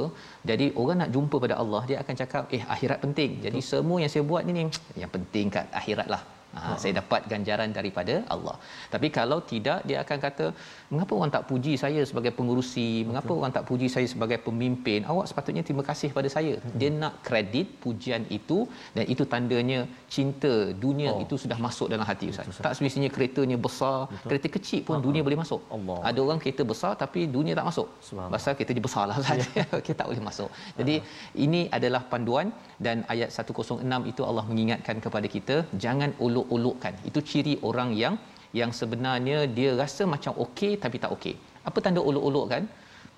Jadi 0.50 0.68
orang 0.82 0.98
nak 1.02 1.12
jumpa 1.16 1.38
pada 1.46 1.56
Allah 1.64 1.82
dia 1.90 1.98
akan 2.04 2.16
cakap 2.22 2.54
eh 2.58 2.62
akhirat 2.76 3.00
penting. 3.04 3.32
Jadi 3.46 3.60
Betul. 3.60 3.70
semua 3.72 3.98
yang 4.04 4.12
saya 4.14 4.24
buat 4.32 4.42
ni 4.48 4.54
ni 4.58 4.64
yang 5.02 5.12
penting 5.18 5.48
kat 5.58 5.68
akhirat 5.82 6.08
lah. 6.14 6.22
Ha, 6.56 6.74
saya 6.82 6.92
dapat 6.98 7.22
ganjaran 7.30 7.70
daripada 7.78 8.14
Allah. 8.34 8.54
Tapi 8.92 9.08
kalau 9.16 9.38
tidak 9.50 9.80
dia 9.88 9.98
akan 10.04 10.18
kata, 10.24 10.46
mengapa 10.92 11.12
orang 11.18 11.30
tak 11.36 11.44
puji 11.50 11.72
saya 11.82 12.00
sebagai 12.10 12.32
pengurusi? 12.38 12.88
Mengapa 13.08 13.30
Betul. 13.30 13.38
orang 13.40 13.52
tak 13.56 13.64
puji 13.68 13.86
saya 13.94 14.06
sebagai 14.12 14.38
pemimpin? 14.46 15.00
Awak 15.12 15.26
sepatutnya 15.30 15.62
terima 15.68 15.82
kasih 15.88 16.08
pada 16.16 16.28
saya. 16.36 16.54
Hmm. 16.62 16.76
Dia 16.80 16.90
nak 17.02 17.14
kredit 17.26 17.66
pujian 17.84 18.22
itu 18.38 18.58
dan 18.96 19.04
itu 19.14 19.22
tandanya 19.32 19.78
cinta 20.16 20.52
dunia 20.84 21.10
oh. 21.14 21.24
itu 21.24 21.34
sudah 21.44 21.58
masuk 21.66 21.88
dalam 21.92 22.06
hati 22.10 22.28
ustaz. 22.32 22.46
Betul, 22.50 22.64
tak 22.66 22.74
semestinya 22.78 23.10
keretanya 23.14 23.58
besar, 23.66 23.96
Betul. 24.12 24.28
kereta 24.30 24.48
kecil 24.56 24.80
pun 24.86 24.94
uh-huh. 24.96 25.06
dunia 25.08 25.22
boleh 25.26 25.40
masuk. 25.42 25.60
Allah. 25.76 25.98
Ada 26.10 26.18
orang 26.26 26.38
kereta 26.42 26.62
besar 26.72 26.92
tapi 27.02 27.20
dunia 27.36 27.54
tak 27.60 27.66
masuk. 27.70 27.88
Pasal 28.36 28.52
kereta 28.58 28.72
dia 28.78 28.86
besarlah 28.88 29.18
ustaz. 29.24 29.44
Yeah. 29.56 29.80
kita 29.84 29.94
tak 30.00 30.06
boleh 30.10 30.22
masuk. 30.28 30.50
Jadi 30.78 30.94
uh-huh. 31.00 31.44
ini 31.44 31.60
adalah 31.76 32.00
panduan 32.12 32.46
dan 32.86 32.96
ayat 33.12 33.30
106 33.32 34.10
itu 34.10 34.22
Allah 34.28 34.44
mengingatkan 34.50 34.96
kepada 35.04 35.26
kita 35.34 35.56
jangan 35.84 36.10
uluk-ulukkan. 36.26 36.94
Itu 37.08 37.20
ciri 37.30 37.54
orang 37.68 37.90
yang 38.02 38.14
yang 38.60 38.72
sebenarnya 38.80 39.38
dia 39.58 39.70
rasa 39.82 40.02
macam 40.14 40.32
okey 40.44 40.72
tapi 40.82 40.96
tak 41.04 41.12
okey. 41.16 41.34
Apa 41.68 41.78
tanda 41.84 42.00
uluk-ulukkan? 42.10 42.64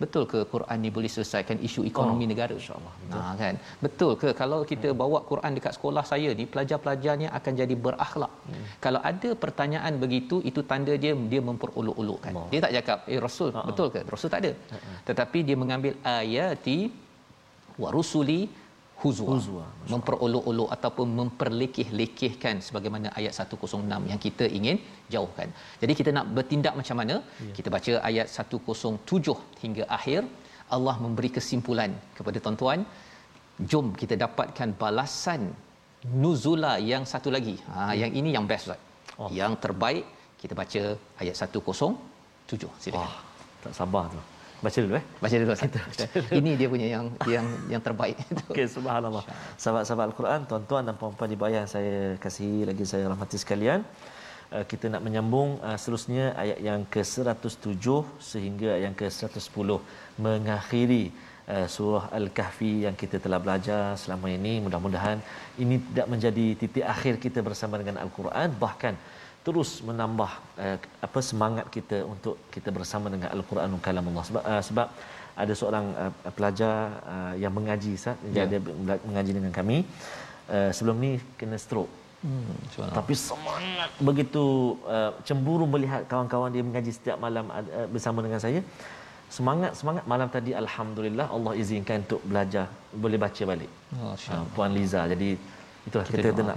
Betul 0.02 0.24
ke 0.32 0.40
Quran 0.52 0.78
ni 0.84 0.90
boleh 0.96 1.10
selesaikan 1.14 1.56
isu 1.68 1.80
ekonomi 1.90 2.24
oh, 2.26 2.28
negara? 2.32 2.54
Insya-Allah. 2.60 2.92
Ha 3.12 3.32
kan. 3.40 3.54
Betul 3.84 4.12
ke 4.20 4.28
kalau 4.40 4.58
kita 4.72 4.88
hmm. 4.90 4.98
bawa 5.00 5.18
Quran 5.30 5.52
dekat 5.58 5.72
sekolah 5.76 6.04
saya 6.10 6.30
ni 6.38 6.44
pelajar-pelajarnya 6.52 7.28
akan 7.38 7.52
jadi 7.60 7.74
berakhlak. 7.86 8.32
Hmm. 8.50 8.62
Kalau 8.84 9.00
ada 9.10 9.30
pertanyaan 9.44 9.98
begitu 10.04 10.38
itu 10.50 10.62
tanda 10.70 10.94
dia 11.04 11.14
dia 11.32 11.42
memperuluk-ulukkan. 11.48 12.32
Oh. 12.38 12.46
Dia 12.52 12.60
tak 12.66 12.72
cakap 12.78 12.98
eh 13.14 13.18
Rasul 13.26 13.50
uh-huh. 13.50 13.66
betul 13.70 13.88
ke? 13.94 14.02
Rasul 14.14 14.30
tak 14.34 14.40
ada. 14.44 14.52
Uh-huh. 14.54 14.96
Tetapi 15.10 15.38
dia 15.48 15.56
mengambil 15.62 15.94
ayati 16.18 16.78
wa 17.82 17.90
rusuli 17.96 18.40
huzwa, 19.02 19.28
Huzwa, 19.30 19.64
memperolok-olok 19.92 20.68
ataupun 20.76 21.08
memperlekeh-lekehkan 21.20 22.56
sebagaimana 22.66 23.08
ayat 23.18 23.32
106 23.42 24.10
yang 24.10 24.20
kita 24.26 24.44
ingin 24.58 24.76
jauhkan. 25.14 25.48
Jadi 25.82 25.92
kita 26.00 26.10
nak 26.16 26.26
bertindak 26.36 26.74
macam 26.80 26.96
mana? 27.00 27.16
Ya. 27.46 27.52
Kita 27.58 27.68
baca 27.76 27.92
ayat 28.10 28.26
107 28.26 29.36
hingga 29.62 29.84
akhir. 29.98 30.22
Allah 30.76 30.96
memberi 31.04 31.30
kesimpulan 31.36 31.90
kepada 32.16 32.38
tuan-tuan, 32.44 32.80
jom 33.70 33.86
kita 34.00 34.14
dapatkan 34.24 34.68
balasan 34.82 35.42
nuzula 36.22 36.72
yang 36.90 37.04
satu 37.12 37.28
lagi. 37.36 37.56
Ha 37.72 37.94
yang 38.00 38.12
ini 38.20 38.30
yang 38.36 38.44
best 38.50 38.66
Ustaz. 38.68 38.80
Oh. 39.20 39.30
Yang 39.40 39.52
terbaik 39.64 40.04
kita 40.40 40.54
baca 40.60 40.82
ayat 41.22 41.34
107. 41.34 42.68
Silakan. 42.82 43.08
Oh, 43.08 43.14
tak 43.64 43.72
sabar 43.80 44.04
tu. 44.14 44.20
Baca 44.58 44.78
dulu 44.82 44.94
eh. 44.98 45.04
Baca 45.22 45.36
dulu 45.38 45.54
kita. 45.54 45.80
Ini 46.38 46.50
dia 46.58 46.68
punya 46.74 46.88
yang 46.90 47.04
yang 47.30 47.46
yang 47.72 47.82
terbaik. 47.82 48.18
Okey, 48.50 48.66
subhanallah. 48.66 49.22
Sahabat-sahabat 49.54 50.04
Al-Quran, 50.10 50.40
tuan-tuan 50.50 50.82
dan 50.82 50.94
puan-puan 50.98 51.30
di 51.30 51.38
bayar 51.38 51.64
saya 51.70 52.18
kasihi 52.18 52.66
lagi 52.70 52.82
saya 52.82 53.06
rahmati 53.06 53.38
sekalian. 53.38 53.86
Uh, 54.50 54.64
kita 54.66 54.90
nak 54.90 55.04
menyambung 55.06 55.62
uh, 55.62 55.76
seterusnya 55.78 56.34
ayat 56.42 56.58
yang 56.68 56.80
ke-107 56.90 57.86
sehingga 58.18 58.80
yang 58.84 58.94
ke-110 58.98 59.68
mengakhiri 60.26 61.04
uh, 61.46 61.66
surah 61.70 62.10
Al-Kahfi 62.18 62.72
yang 62.88 62.96
kita 62.98 63.22
telah 63.22 63.38
belajar 63.38 63.94
selama 63.94 64.26
ini. 64.26 64.58
Mudah-mudahan 64.64 65.22
ini 65.62 65.78
tidak 65.78 66.06
menjadi 66.10 66.46
titik 66.58 66.84
akhir 66.94 67.22
kita 67.22 67.46
bersama 67.46 67.78
dengan 67.78 68.02
Al-Quran 68.02 68.58
bahkan 68.58 68.98
terus 69.48 69.70
menambah 69.88 70.30
uh, 70.60 70.76
apa 71.06 71.20
semangat 71.28 71.66
kita 71.76 71.98
untuk 72.12 72.36
kita 72.54 72.68
bersama 72.78 73.08
dengan 73.14 73.32
Al-Quranul 73.36 73.80
Kalam 73.86 74.04
Allah. 74.12 74.24
Sebab 74.28 74.42
uh, 74.44 74.62
sebab 74.68 74.88
ada 75.42 75.52
seorang 75.60 75.86
uh, 76.02 76.32
pelajar 76.36 76.76
uh, 77.14 77.34
yang 77.42 77.52
mengaji 77.58 77.92
sah 78.02 78.12
ya. 78.36 78.44
dia 78.50 78.60
mengaji 79.08 79.32
dengan 79.38 79.52
kami. 79.58 79.78
Uh, 80.52 80.70
sebelum 80.76 80.96
ni 81.04 81.12
kena 81.40 81.56
stroke. 81.64 81.88
Hmm, 82.18 82.54
tapi 82.98 83.14
semangat 83.14 83.90
begitu 84.08 84.44
uh, 84.94 85.10
cemburu 85.26 85.64
melihat 85.74 86.02
kawan-kawan 86.12 86.50
dia 86.54 86.64
mengaji 86.68 86.90
setiap 86.98 87.16
malam 87.24 87.46
uh, 87.48 87.88
bersama 87.94 88.20
dengan 88.26 88.40
saya. 88.44 88.60
Semangat 89.36 89.72
semangat. 89.80 90.04
Malam 90.12 90.28
tadi 90.36 90.50
alhamdulillah 90.62 91.26
Allah 91.36 91.52
izinkan 91.62 92.04
untuk 92.04 92.20
belajar. 92.30 92.66
Boleh 93.04 93.20
baca 93.24 93.42
balik. 93.52 93.70
Oh, 93.96 94.12
uh, 94.12 94.44
Puan 94.52 94.72
Liza. 94.76 95.04
Jadi 95.12 95.30
Itulah 95.88 96.04
kita, 96.08 96.28
kita 96.30 96.42
nak. 96.48 96.56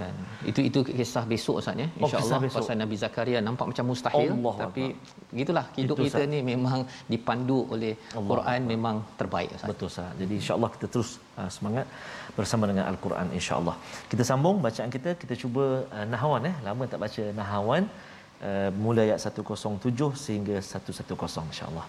Itu 0.50 0.60
itu 0.68 0.78
kisah 0.98 1.24
besok 1.32 1.54
Ustaz 1.60 1.74
ya. 1.82 1.86
Oh, 1.88 1.98
Insya-Allah 2.00 2.38
oh, 2.38 2.42
pasal 2.58 2.74
Nabi 2.82 2.96
Zakaria 3.02 3.38
nampak 3.48 3.66
macam 3.70 3.84
mustahil 3.90 4.30
Allah 4.34 4.54
tapi 4.64 4.84
Allah. 4.92 5.38
gitulah 5.40 5.64
hidup 5.78 5.96
itu, 5.98 6.04
kita 6.06 6.22
ni 6.32 6.38
memang 6.52 6.78
dipandu 7.12 7.58
oleh 7.74 7.92
Allah 8.18 8.30
Quran 8.32 8.60
Allah. 8.60 8.70
memang 8.72 8.96
terbaik 9.20 9.48
Ustaz. 9.56 9.68
Betul 9.72 9.86
Ustaz. 9.92 10.10
Jadi 10.20 10.34
insya-Allah 10.40 10.70
kita 10.76 10.86
terus 10.94 11.10
uh, 11.40 11.50
semangat 11.56 11.86
bersama 12.38 12.64
dengan 12.70 12.84
Al-Quran 12.92 13.26
insya-Allah. 13.38 13.76
Kita 14.12 14.22
sambung 14.30 14.56
bacaan 14.66 14.90
kita 14.96 15.10
kita 15.24 15.34
cuba 15.42 15.64
uh, 15.96 16.06
nahawan 16.14 16.42
eh 16.52 16.56
lama 16.68 16.82
tak 16.94 17.00
baca 17.04 17.22
nahawan 17.40 17.82
uh, 18.48 18.70
mulai 18.84 19.04
ayat 19.08 19.18
107 19.26 20.24
sehingga 20.24 20.56
110 20.60 21.50
insya-Allah. 21.52 21.86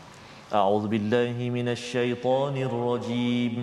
A'udzubillahi 0.60 1.46
minasyaitonirrajim. 1.58 3.56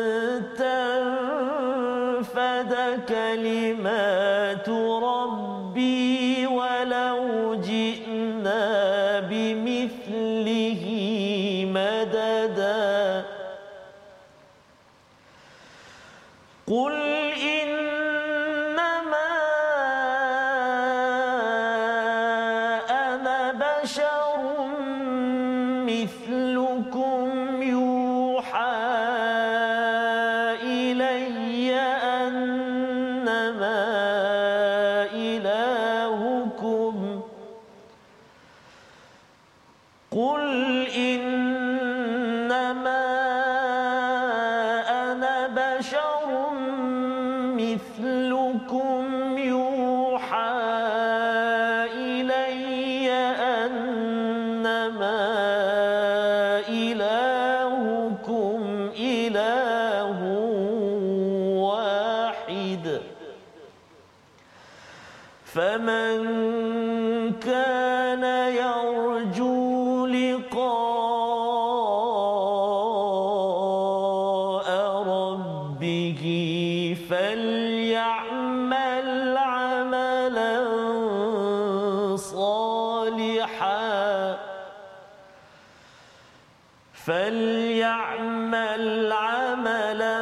فليعمل 87.07 88.85
عملا 89.13 90.19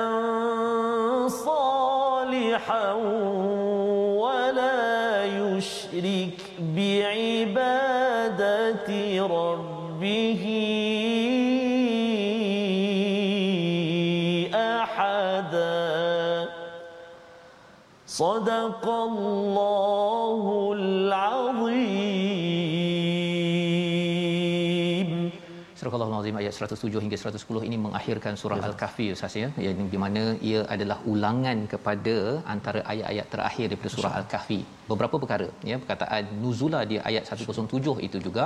صالحا 1.28 2.92
ولا 4.20 5.24
يشرك 5.24 6.38
بعبادة 6.76 8.08
ربه 9.26 10.44
أحدا. 14.54 16.48
صدق 18.06 18.84
الله 18.88 19.93
ayat 26.54 26.70
107 26.76 27.02
hingga 27.04 27.16
110 27.20 27.68
ini 27.68 27.76
mengakhirkan 27.84 28.34
surah 28.40 28.58
ya. 28.60 28.66
Al-Kahfi 28.68 29.06
Ustaz 29.14 29.34
ya 29.42 29.48
yang 29.66 29.88
di 29.94 29.98
mana 30.02 30.22
ia 30.50 30.60
adalah 30.74 30.98
ulangan 31.12 31.58
kepada 31.72 32.16
antara 32.54 32.80
ayat-ayat 32.92 33.26
terakhir 33.34 33.66
daripada 33.70 33.90
surah 33.96 34.12
Al-Kahfi. 34.20 34.60
Beberapa 34.90 35.16
perkara 35.22 35.48
ya 35.70 35.76
perkataan 35.82 36.24
nuzula 36.42 36.80
di 36.90 36.96
ayat 37.10 37.24
107 37.30 38.06
itu 38.08 38.18
juga 38.26 38.44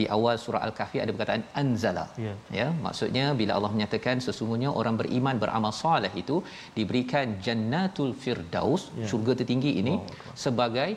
di 0.00 0.06
awal 0.16 0.36
surah 0.44 0.62
Al-Kahfi 0.68 0.98
ada 1.04 1.10
perkataan 1.14 1.44
anzala. 1.62 2.06
Ya. 2.26 2.34
ya 2.60 2.68
maksudnya 2.86 3.26
bila 3.40 3.54
Allah 3.58 3.72
menyatakan 3.76 4.16
sesungguhnya 4.28 4.70
orang 4.80 4.96
beriman 5.02 5.36
beramal 5.44 5.74
soleh 5.82 6.12
itu 6.22 6.38
diberikan 6.78 7.26
jannatul 7.48 8.12
firdaus 8.24 8.84
ya. 9.02 9.08
syurga 9.10 9.34
tertinggi 9.42 9.72
ini 9.82 9.96
oh, 9.98 10.32
sebagai 10.46 10.90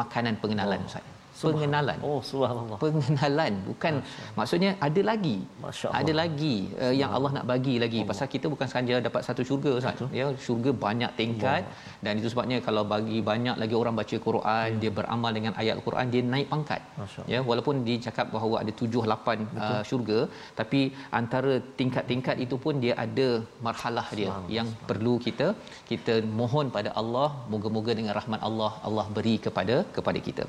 makanan 0.00 0.34
pengenalan 0.42 0.82
oh. 0.84 0.88
Ustaz 0.90 1.15
pengenalan. 1.42 1.98
Oh, 2.08 2.20
subhanallah. 2.30 2.78
Pengenalan 2.84 3.52
bukan 3.68 3.94
maksudnya 4.38 4.70
ada 4.86 5.02
lagi. 5.10 5.36
Ada 6.00 6.12
lagi 6.22 6.56
uh, 6.84 6.94
yang 7.00 7.10
Allah 7.16 7.30
nak 7.36 7.46
bagi 7.52 7.76
lagi. 7.84 8.00
Allah. 8.02 8.10
Pasal 8.12 8.26
kita 8.34 8.46
bukan 8.54 8.68
sahaja 8.72 9.00
dapat 9.08 9.22
satu 9.28 9.42
syurga 9.48 9.72
Ustaz. 9.80 10.02
Ya, 10.20 10.26
syurga 10.46 10.70
banyak 10.86 11.12
tingkat 11.20 11.62
Allah. 11.66 12.00
dan 12.04 12.12
itu 12.20 12.30
sebabnya 12.32 12.58
kalau 12.68 12.84
bagi 12.94 13.18
banyak 13.30 13.56
lagi 13.62 13.74
orang 13.82 13.94
baca 14.00 14.16
Quran, 14.28 14.68
ya. 14.74 14.80
dia 14.82 14.90
beramal 14.98 15.32
dengan 15.38 15.52
ayat 15.62 15.76
Quran, 15.86 16.06
dia 16.14 16.22
naik 16.34 16.48
pangkat. 16.52 16.82
Ya, 17.32 17.40
walaupun 17.50 17.84
dicakap 17.88 18.26
bahawa 18.36 18.56
ada 18.62 18.72
tujuh 18.80 19.04
lapan 19.12 19.38
uh, 19.66 19.82
syurga, 19.88 20.20
tapi 20.60 20.80
antara 21.20 21.54
tingkat-tingkat 21.80 22.36
itu 22.46 22.56
pun 22.64 22.76
dia 22.84 22.94
ada 23.06 23.28
marhalah 23.66 24.06
dia 24.18 24.32
yang 24.56 24.68
perlu 24.90 25.14
kita 25.26 25.48
kita 25.90 26.14
mohon 26.40 26.66
pada 26.76 26.90
Allah, 27.00 27.28
moga-moga 27.52 27.92
dengan 27.98 28.12
rahmat 28.18 28.40
Allah 28.48 28.72
Allah 28.88 29.06
beri 29.16 29.36
kepada 29.46 29.76
kepada 29.96 30.18
kita. 30.28 30.44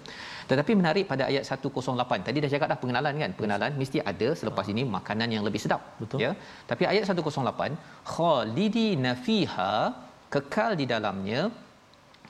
Tetapi 0.50 0.72
menarik 0.80 1.06
pada 1.12 1.24
ayat 1.32 1.44
108. 1.52 2.28
Tadi 2.28 2.38
dah 2.44 2.50
cakap 2.54 2.68
dah 2.72 2.80
pengenalan 2.84 3.14
kan? 3.24 3.32
Pengenalan 3.38 3.72
mesti 3.82 4.00
ada 4.12 4.30
selepas 4.40 4.66
ini 4.74 4.84
makanan 4.98 5.30
yang 5.36 5.44
lebih 5.48 5.62
sedap. 5.64 5.82
Betul. 6.02 6.20
Ya. 6.24 6.32
Tapi 6.72 6.84
ayat 6.92 7.04
108, 7.10 7.78
khalidina 8.16 9.12
fiha 9.26 9.74
kekal 10.36 10.72
di 10.82 10.86
dalamnya 10.94 11.42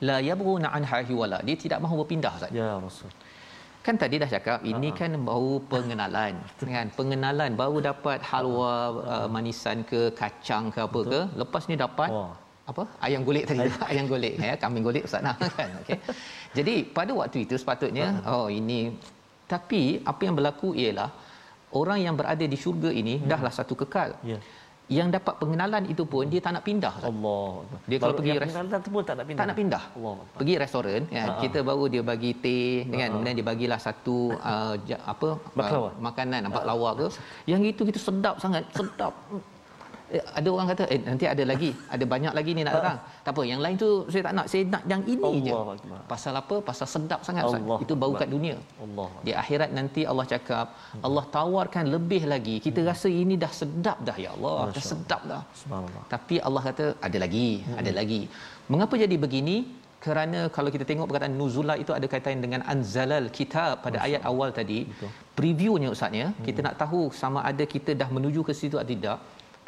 la 0.09 0.17
yabghuna 0.29 0.69
anha 0.77 0.99
hiwala. 1.09 1.39
Dia 1.47 1.57
tidak 1.63 1.79
mahu 1.85 1.95
berpindah 2.01 2.33
Ustaz. 2.39 2.51
Ya 2.59 2.69
Rasul. 2.87 3.11
Kan 3.85 3.95
tadi 4.03 4.15
dah 4.23 4.29
cakap 4.35 4.59
ini 4.71 4.89
uh-huh. 4.91 4.99
kan 4.99 5.11
baru 5.29 5.53
pengenalan 5.71 6.33
kan 6.75 6.87
pengenalan 6.97 7.51
baru 7.61 7.77
dapat 7.89 8.19
halwa 8.29 8.73
uh, 9.13 9.27
manisan 9.35 9.77
ke 9.91 10.01
kacang 10.21 10.65
ke 10.75 10.79
apa 10.87 10.99
Betul. 10.99 11.11
ke 11.11 11.19
lepas 11.41 11.63
ni 11.71 11.75
dapat 11.83 12.09
Wah 12.15 12.35
apa? 12.67 12.83
Ayam 13.07 13.21
golek 13.27 13.43
tadi 13.49 13.63
ayam, 13.63 13.79
ayam 13.91 14.05
golek. 14.11 14.33
Ya 14.49 14.55
kambing 14.61 14.83
golek 14.87 15.03
ustaz 15.07 15.23
nah 15.27 15.35
kan? 15.57 15.69
Okey. 15.81 15.97
Jadi 16.57 16.75
pada 16.97 17.11
waktu 17.19 17.37
itu 17.47 17.55
sepatutnya 17.61 18.07
oh 18.27 18.47
ini 18.59 18.81
tapi 19.53 20.03
apa 20.11 20.21
yang 20.27 20.35
berlaku 20.35 20.75
ialah 20.75 21.09
orang 21.79 21.99
yang 22.05 22.15
berada 22.19 22.43
di 22.53 22.57
syurga 22.63 22.91
ini 23.01 23.15
hmm. 23.23 23.27
dahlah 23.31 23.53
satu 23.59 23.73
kekal. 23.83 24.11
Yeah. 24.31 24.43
yang 24.87 25.11
dapat 25.11 25.35
pengenalan 25.39 25.83
itu 25.91 26.03
pun 26.11 26.31
dia 26.31 26.39
tak 26.43 26.51
nak 26.55 26.63
pindah 26.67 26.93
Allah. 27.03 27.67
Dia 27.91 27.97
kalau 27.99 28.13
pergi 28.15 28.39
restoran 28.39 28.79
tu 28.85 28.91
pun 28.95 29.03
tak 29.03 29.15
nak 29.19 29.25
pindah. 29.27 29.39
Tak 29.43 29.47
nak 29.51 29.57
pindah. 29.59 29.83
Allah. 29.99 30.13
Pergi 30.39 30.53
restoran 30.63 31.01
ya 31.11 31.23
uh 31.27 31.35
kita 31.43 31.59
baru 31.69 31.85
dia 31.93 32.03
bagi 32.11 32.31
teh 32.43 32.87
dengan 32.91 33.07
kemudian 33.11 33.35
dia 33.39 33.47
bagilah 33.51 33.79
satu 33.87 34.17
uh, 34.51 34.75
apa 35.13 35.27
uh, 35.43 35.91
makanan 36.07 36.39
nampak 36.47 36.63
uh 36.63 36.67
lawa 36.71 36.89
ke. 36.99 37.07
Yang 37.51 37.61
itu 37.75 37.81
kita 37.91 37.99
sedap 37.99 38.35
sangat. 38.39 38.63
Sedap 38.79 39.11
eh, 40.15 40.23
ada 40.39 40.49
orang 40.55 40.67
kata 40.71 40.83
eh 40.93 40.99
nanti 41.09 41.25
ada 41.33 41.43
lagi 41.51 41.69
ada 41.95 42.05
banyak 42.13 42.33
lagi 42.37 42.51
ni 42.57 42.61
nak 42.67 42.73
datang. 42.77 42.97
Tak 43.25 43.31
apa 43.33 43.41
yang 43.51 43.61
lain 43.65 43.75
tu 43.83 43.89
saya 44.11 44.21
tak 44.27 44.33
nak. 44.37 44.45
Saya 44.51 44.63
nak 44.73 44.83
yang 44.91 45.03
ini 45.13 45.27
Allah 45.29 45.41
je 45.47 45.53
Allah. 45.91 46.01
pasal 46.11 46.33
apa? 46.41 46.55
Pasal 46.69 46.87
sedap 46.95 47.21
sangat 47.27 47.43
Allah. 47.49 47.79
itu 47.85 47.93
bau 48.03 48.13
kat 48.21 48.29
dunia. 48.35 48.57
Allah 48.85 49.09
di 49.27 49.31
akhirat 49.41 49.71
nanti 49.79 50.03
Allah 50.11 50.25
cakap 50.33 50.67
Allah 51.07 51.25
tawarkan 51.37 51.85
lebih 51.95 52.21
lagi. 52.33 52.55
Kita 52.67 52.81
hmm. 52.81 52.89
rasa 52.91 53.09
ini 53.23 53.37
dah 53.43 53.51
sedap 53.61 53.97
dah 54.09 54.17
ya 54.25 54.31
Allah. 54.35 54.57
Masya 54.61 54.75
dah 54.77 54.85
sedap 54.91 55.21
dah. 55.31 55.41
Subhanallah. 55.63 56.05
Tapi 56.13 56.35
Allah 56.49 56.63
kata 56.69 56.85
ada 57.09 57.17
lagi 57.25 57.49
hmm. 57.57 57.77
ada 57.81 57.91
lagi. 57.99 58.21
Mengapa 58.73 58.95
jadi 59.05 59.17
begini? 59.25 59.57
Kerana 60.05 60.39
kalau 60.55 60.69
kita 60.73 60.85
tengok 60.89 61.07
perkataan 61.09 61.35
nuzula 61.39 61.73
itu 61.83 61.91
ada 61.95 62.05
kaitan 62.11 62.43
dengan 62.43 62.61
anzalal 62.73 63.25
kitab 63.37 63.81
pada 63.85 63.97
Masya 63.97 64.07
ayat 64.07 64.21
awal 64.29 64.49
tadi. 64.59 64.79
Betul. 64.89 65.09
previewnya 65.37 65.89
ustaznya 65.93 66.27
hmm. 66.29 66.45
kita 66.47 66.59
nak 66.65 66.75
tahu 66.81 67.01
sama 67.21 67.39
ada 67.49 67.63
kita 67.73 67.91
dah 68.01 68.09
menuju 68.15 68.41
ke 68.47 68.53
situ 68.59 68.75
atau 68.81 68.89
tidak 68.93 69.17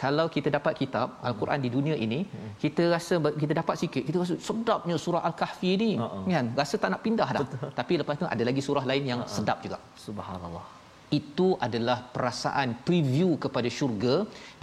kalau 0.04 0.26
kita 0.36 0.50
dapat 0.58 0.74
kitab 0.82 1.08
al-Quran 1.30 1.60
di 1.66 1.70
dunia 1.76 1.96
ini 2.06 2.20
hmm. 2.24 2.52
kita 2.64 2.84
rasa 2.96 3.16
kita 3.44 3.54
dapat 3.62 3.76
sikit 3.84 4.04
kita 4.08 4.18
rasa 4.24 4.36
sedapnya 4.48 4.96
surah 5.06 5.24
al-kahfi 5.30 5.72
ni 5.84 5.92
uh-uh. 6.06 6.24
kan 6.34 6.48
rasa 6.62 6.76
tak 6.84 6.92
nak 6.96 7.02
pindah 7.06 7.30
dah 7.36 7.44
Betul. 7.46 7.72
tapi 7.80 7.94
lepas 8.02 8.16
tu 8.22 8.28
ada 8.36 8.44
lagi 8.50 8.62
surah 8.68 8.86
lain 8.92 9.06
yang 9.12 9.22
uh-uh. 9.24 9.36
sedap 9.38 9.58
juga 9.66 9.80
subhanallah 10.06 10.66
itu 11.18 11.48
adalah 11.66 11.98
perasaan 12.16 12.70
preview 12.88 13.30
kepada 13.44 13.70
syurga 13.78 14.16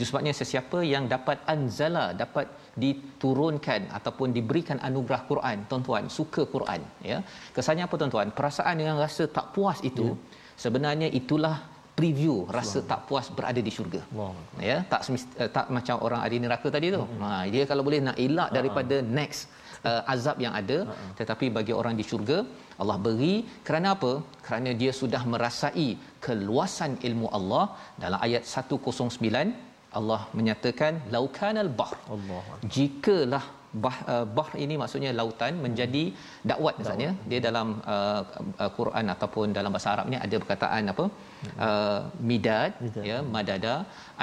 sebabnya 0.09 0.33
sesiapa 0.41 0.79
yang 0.93 1.05
dapat 1.15 1.39
anzala 1.55 2.05
dapat 2.23 2.47
diturunkan 2.83 3.81
ataupun 3.99 4.29
diberikan 4.37 4.79
anugerah 4.89 5.23
Quran 5.31 5.59
tuan-tuan 5.71 6.05
suka 6.19 6.43
Quran 6.55 6.81
ya 7.11 7.19
kesannya 7.57 7.85
apa 7.89 7.97
tuan-tuan 8.01 8.31
perasaan 8.39 8.85
yang 8.89 8.99
rasa 9.07 9.27
tak 9.39 9.49
puas 9.57 9.81
itu 9.91 10.07
ya. 10.13 10.17
sebenarnya 10.65 11.09
itulah 11.21 11.57
preview 11.99 12.35
rasa 12.57 12.79
tak 12.91 13.01
puas 13.09 13.27
berada 13.37 13.61
di 13.67 13.73
syurga. 13.77 14.01
Ya, 14.69 14.77
tak 14.93 15.01
uh, 15.43 15.51
tak 15.57 15.67
macam 15.77 15.97
orang 16.07 16.21
ada 16.27 16.37
neraka 16.45 16.69
tadi 16.77 16.89
tu. 16.97 17.03
Hmm. 17.05 17.23
Ha 17.25 17.31
dia 17.55 17.63
kalau 17.71 17.83
boleh 17.89 18.01
nak 18.09 18.19
elak 18.27 18.51
daripada 18.59 18.97
uh-huh. 19.01 19.15
next 19.19 19.41
uh, 19.89 20.03
azab 20.15 20.37
yang 20.45 20.55
ada 20.61 20.79
uh-huh. 20.85 21.13
tetapi 21.21 21.49
bagi 21.59 21.75
orang 21.81 21.95
di 22.01 22.05
syurga 22.11 22.39
Allah 22.83 22.97
beri 23.07 23.35
kerana 23.67 23.89
apa? 23.97 24.13
Kerana 24.47 24.71
dia 24.81 24.93
sudah 25.01 25.23
merasai 25.33 25.89
keluasan 26.27 26.95
ilmu 27.09 27.29
Allah 27.39 27.65
dalam 28.05 28.21
ayat 28.27 28.45
109 28.45 29.65
Allah 29.99 30.21
menyatakan 30.39 30.93
laukanal 31.15 31.71
bahr. 31.79 31.99
Allah. 32.15 32.43
Jikalah 32.77 33.45
bah, 33.85 33.97
uh, 34.13 34.25
bahr 34.37 34.51
ini 34.65 34.75
maksudnya 34.83 35.11
lautan 35.21 35.55
menjadi 35.65 36.05
dakwat 36.51 36.75
maksudnya. 36.81 37.11
Dia 37.31 37.41
dalam 37.49 37.69
uh, 37.95 38.23
uh, 38.63 38.71
Quran 38.79 39.07
ataupun 39.15 39.57
dalam 39.59 39.73
bahasa 39.77 39.91
Arab 39.95 40.07
ni 40.13 40.19
ada 40.27 40.37
perkataan 40.45 40.93
apa? 40.95 41.07
Uh, 41.67 42.01
midad, 42.31 42.71
midad. 42.87 43.05
ya 43.11 43.19
madada. 43.37 43.75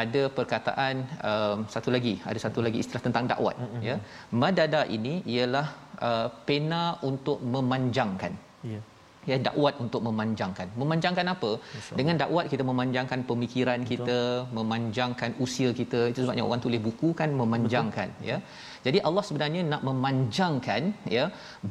Ada 0.03 0.23
perkataan 0.37 0.95
uh, 1.31 1.57
satu 1.75 1.89
lagi 1.95 2.15
ada 2.29 2.39
satu 2.45 2.61
lagi 2.65 2.79
istilah 2.83 3.03
tentang 3.07 3.25
dakwat 3.33 3.57
mm-hmm. 3.63 3.83
ya. 3.89 3.95
madada 4.43 4.81
ini 4.97 5.13
ialah 5.35 5.67
uh, 6.09 6.27
pena 6.49 6.83
untuk 7.11 7.39
memanjangkan. 7.55 8.35
Yeah 8.71 8.83
ya 9.29 9.37
dakwat 9.47 9.75
untuk 9.83 10.01
memanjangkan. 10.07 10.67
Memanjangkan 10.81 11.25
apa? 11.35 11.51
Dengan 11.99 12.15
dakwat 12.23 12.45
kita 12.53 12.63
memanjangkan 12.71 13.19
pemikiran 13.31 13.79
Betul. 13.81 13.91
kita 13.91 14.19
memanjangkan 14.57 15.31
usia 15.45 15.69
kita 15.81 16.01
itu 16.11 16.19
sebabnya 16.23 16.45
orang 16.47 16.63
tulis 16.65 16.81
buku 16.87 17.09
kan 17.21 17.31
memanjangkan 17.41 18.09
Betul. 18.15 18.29
ya 18.31 18.37
jadi 18.85 18.99
Allah 19.07 19.23
sebenarnya 19.29 19.61
nak 19.71 19.81
memanjangkan 19.89 20.83
ya 21.17 21.25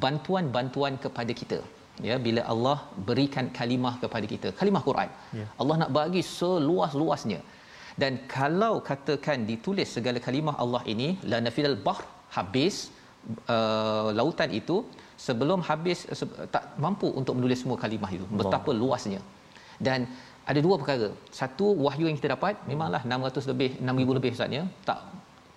bantuan-bantuan 0.04 0.94
kepada 1.04 1.32
kita. 1.40 1.58
Ya 2.08 2.14
bila 2.26 2.42
Allah 2.52 2.76
berikan 3.08 3.46
kalimah 3.58 3.94
kepada 4.02 4.26
kita. 4.32 4.48
Kalimah 4.60 4.82
Quran. 4.88 5.08
Ya. 5.38 5.46
Allah 5.60 5.76
nak 5.82 5.90
bagi 5.98 6.22
seluas-luasnya. 6.38 7.40
Dan 8.02 8.12
kalau 8.34 8.74
katakan 8.90 9.38
ditulis 9.50 9.88
segala 9.96 10.18
kalimah 10.26 10.56
Allah 10.64 10.82
ini 10.92 11.08
la 11.32 11.38
nafilal 11.46 11.78
bahr 11.86 12.00
habis 12.36 12.76
uh, 13.54 14.08
lautan 14.18 14.50
itu 14.60 14.76
sebelum 15.26 15.60
habis 15.68 15.98
tak 16.54 16.64
mampu 16.84 17.08
untuk 17.20 17.36
menulis 17.38 17.60
semua 17.62 17.78
kalimah 17.84 18.10
itu. 18.16 18.26
Betapa 18.40 18.72
luasnya. 18.82 19.20
Dan 19.86 20.08
ada 20.50 20.60
dua 20.66 20.76
perkara. 20.80 21.08
Satu 21.40 21.66
wahyu 21.84 22.08
yang 22.08 22.16
kita 22.18 22.30
dapat 22.34 22.56
memanglah 22.70 23.02
600 23.06 23.50
lebih 23.52 23.70
6000 23.78 24.16
lebih 24.18 24.30
ustaznya 24.34 24.62
tak 24.88 24.98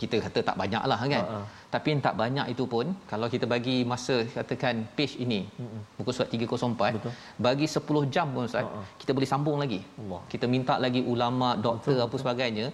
kita 0.01 0.17
kata 0.25 0.39
tak 0.47 0.57
banyak 0.61 0.83
lah 0.91 0.99
kan 1.13 1.23
uh-uh. 1.23 1.45
tapi 1.73 1.87
yang 1.91 2.01
tak 2.07 2.15
banyak 2.21 2.47
itu 2.53 2.63
pun 2.73 2.85
kalau 3.11 3.27
kita 3.33 3.45
bagi 3.53 3.77
masa 3.91 4.15
katakan 4.37 4.83
page 4.97 5.15
ini 5.25 5.39
uh-uh. 5.63 5.81
buku 5.97 6.11
surat 6.15 6.29
304 6.35 6.97
Betul. 6.97 7.13
bagi 7.47 7.67
10 7.77 8.13
jam 8.15 8.27
pun 8.35 8.43
Ustaz 8.49 8.65
uh-uh. 8.67 8.83
kita 9.01 9.11
boleh 9.17 9.29
sambung 9.33 9.57
lagi 9.63 9.79
Allah. 10.01 10.21
kita 10.33 10.45
minta 10.55 10.75
lagi 10.85 11.03
ulama 11.13 11.49
doktor 11.67 11.95
Betul. 11.95 12.07
apa 12.07 12.15
sebagainya 12.23 12.67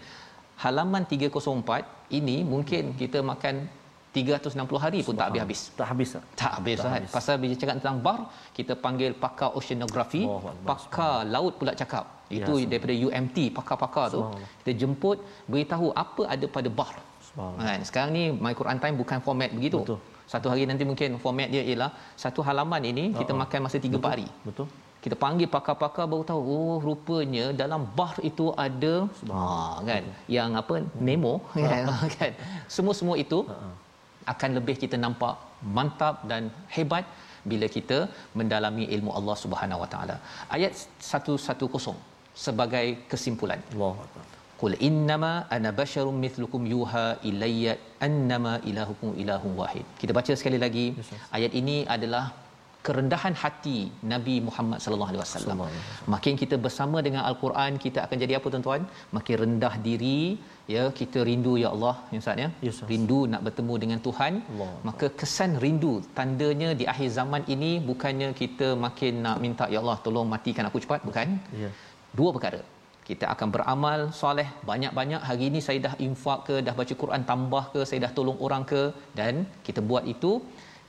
halaman 0.64 1.06
304 1.14 2.18
ini 2.20 2.38
mungkin 2.54 2.84
uh-huh. 2.90 3.00
kita 3.04 3.22
makan 3.32 3.56
360 4.16 4.84
hari 4.84 5.00
pun 5.08 5.16
tak 5.20 5.28
habis-habis. 5.32 5.62
Tak 5.80 5.88
habis. 5.92 6.10
Tak 6.42 6.52
habis 6.60 6.78
tak 6.84 6.92
habis. 6.94 7.12
Pasal 7.16 7.36
bila 7.44 7.54
cakap 7.62 7.76
tentang 7.80 7.98
bar, 8.06 8.20
kita 8.58 8.74
panggil 8.86 9.12
pakar 9.24 9.50
oceanography, 9.60 10.24
oh, 10.28 10.52
pakar 10.68 11.24
laut 11.36 11.56
pula 11.60 11.72
cakap. 11.82 12.28
Itu 12.28 12.60
ya, 12.60 12.68
daripada 12.72 12.94
UMT, 13.08 13.38
pakar-pakar 13.56 14.06
tu. 14.16 14.22
Kita 14.60 14.72
jemput 14.82 15.18
beritahu 15.52 15.96
apa 16.04 16.28
ada 16.28 16.46
pada 16.56 16.70
bar. 16.80 16.94
Kan? 17.40 17.80
Sekarang 17.88 18.12
ni 18.18 18.24
My 18.46 18.54
Quran 18.60 18.78
Time 18.84 18.96
bukan 19.02 19.20
format 19.26 19.50
begitu. 19.58 19.80
Betul. 19.84 20.00
Satu 20.34 20.48
hari 20.52 20.64
nanti 20.70 20.84
mungkin 20.90 21.20
format 21.24 21.48
dia 21.54 21.64
ialah 21.72 21.92
satu 22.24 22.40
halaman 22.48 22.84
ini 22.92 23.04
kita 23.20 23.32
uh 23.36 23.40
makan 23.42 23.60
masa 23.66 23.78
3 23.84 24.00
4 24.00 24.14
hari. 24.14 24.28
Betul. 24.48 24.68
Kita 25.04 25.16
panggil 25.24 25.48
pakar-pakar 25.56 26.06
baru 26.12 26.24
tahu 26.30 26.42
oh 26.56 26.76
rupanya 26.88 27.46
dalam 27.62 27.82
bar 27.98 28.16
itu 28.30 28.46
ada 28.66 28.94
ha 29.34 29.46
kan 29.90 30.04
Betul. 30.06 30.34
yang 30.36 30.50
apa 30.62 30.76
Nemo 31.08 31.34
kan, 31.70 31.84
kan? 32.18 32.32
Semua-semua 32.76 33.16
itu 33.24 33.40
uh-huh. 33.50 33.74
akan 34.34 34.50
lebih 34.58 34.76
kita 34.84 35.00
nampak 35.06 35.36
mantap 35.78 36.16
dan 36.32 36.54
hebat 36.76 37.06
bila 37.52 37.68
kita 37.78 37.98
mendalami 38.40 38.86
ilmu 38.96 39.12
Allah 39.20 39.36
Subhanahu 39.44 39.84
Wa 39.84 39.90
Taala. 39.94 40.16
Ayat 40.58 40.74
110 41.02 41.98
sebagai 42.46 42.88
kesimpulan 43.12 43.60
akbar. 44.06 44.26
Qul 44.62 44.76
innama 44.90 45.32
ana 45.56 45.70
basyarum 45.80 46.18
mithlukum 46.26 46.64
yuha 46.74 47.08
ilayya 47.30 47.74
annama 48.08 48.54
ilahukum 48.72 49.12
ilahun 49.24 49.54
wahid. 49.62 49.86
Kita 50.02 50.12
baca 50.20 50.34
sekali 50.40 50.60
lagi. 50.66 50.86
Ayat 51.38 51.54
ini 51.62 51.78
adalah 51.96 52.26
kerendahan 52.86 53.34
hati 53.42 53.78
Nabi 54.14 54.36
Muhammad 54.48 54.80
sallallahu 54.84 55.12
alaihi 55.12 55.24
wasallam. 55.24 55.60
Makin 56.14 56.34
kita 56.42 56.56
bersama 56.66 56.98
dengan 57.08 57.22
al-Quran, 57.30 57.72
kita 57.84 58.00
akan 58.06 58.18
jadi 58.24 58.34
apa 58.38 58.48
tuan-tuan? 58.54 58.84
Makin 59.18 59.36
rendah 59.44 59.74
diri, 59.88 60.22
ya, 60.76 60.84
kita 61.00 61.22
rindu 61.30 61.54
ya 61.64 61.70
Allah, 61.76 61.96
ya 62.14 62.20
Ustaz 62.24 62.44
ya. 62.44 62.50
Ustaz. 62.74 62.90
Rindu 62.92 63.20
nak 63.34 63.44
bertemu 63.48 63.74
dengan 63.84 64.02
Tuhan. 64.08 64.34
Allah. 64.52 64.72
Maka 64.90 65.08
kesan 65.22 65.54
rindu 65.66 65.94
tandanya 66.20 66.70
di 66.82 66.88
akhir 66.94 67.10
zaman 67.20 67.46
ini 67.56 67.72
bukannya 67.90 68.30
kita 68.42 68.70
makin 68.86 69.16
nak 69.28 69.40
minta 69.46 69.68
ya 69.76 69.80
Allah 69.84 69.98
tolong 70.08 70.30
matikan 70.36 70.70
aku 70.72 70.82
cepat, 70.86 71.02
bukan? 71.10 71.38
Ya. 71.64 71.72
Dua 72.20 72.32
perkara. 72.38 72.62
Kita 73.10 73.26
akan 73.34 73.48
beramal 73.56 74.00
soleh 74.22 74.48
banyak-banyak. 74.70 75.22
Hari 75.30 75.44
ini 75.50 75.60
saya 75.68 75.80
dah 75.88 75.94
infak 76.08 76.40
ke, 76.48 76.56
dah 76.66 76.74
baca 76.80 76.94
Quran 77.04 77.24
tambah 77.32 77.64
ke, 77.74 77.82
saya 77.90 78.00
dah 78.06 78.12
tolong 78.18 78.38
orang 78.46 78.64
ke 78.72 78.82
dan 79.20 79.44
kita 79.68 79.82
buat 79.90 80.06
itu 80.14 80.32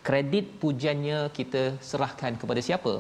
kredit 0.08 0.46
pujiannya 0.62 1.18
kita 1.38 1.62
serahkan 1.88 2.34
kepada 2.42 2.60
siapa? 2.68 2.94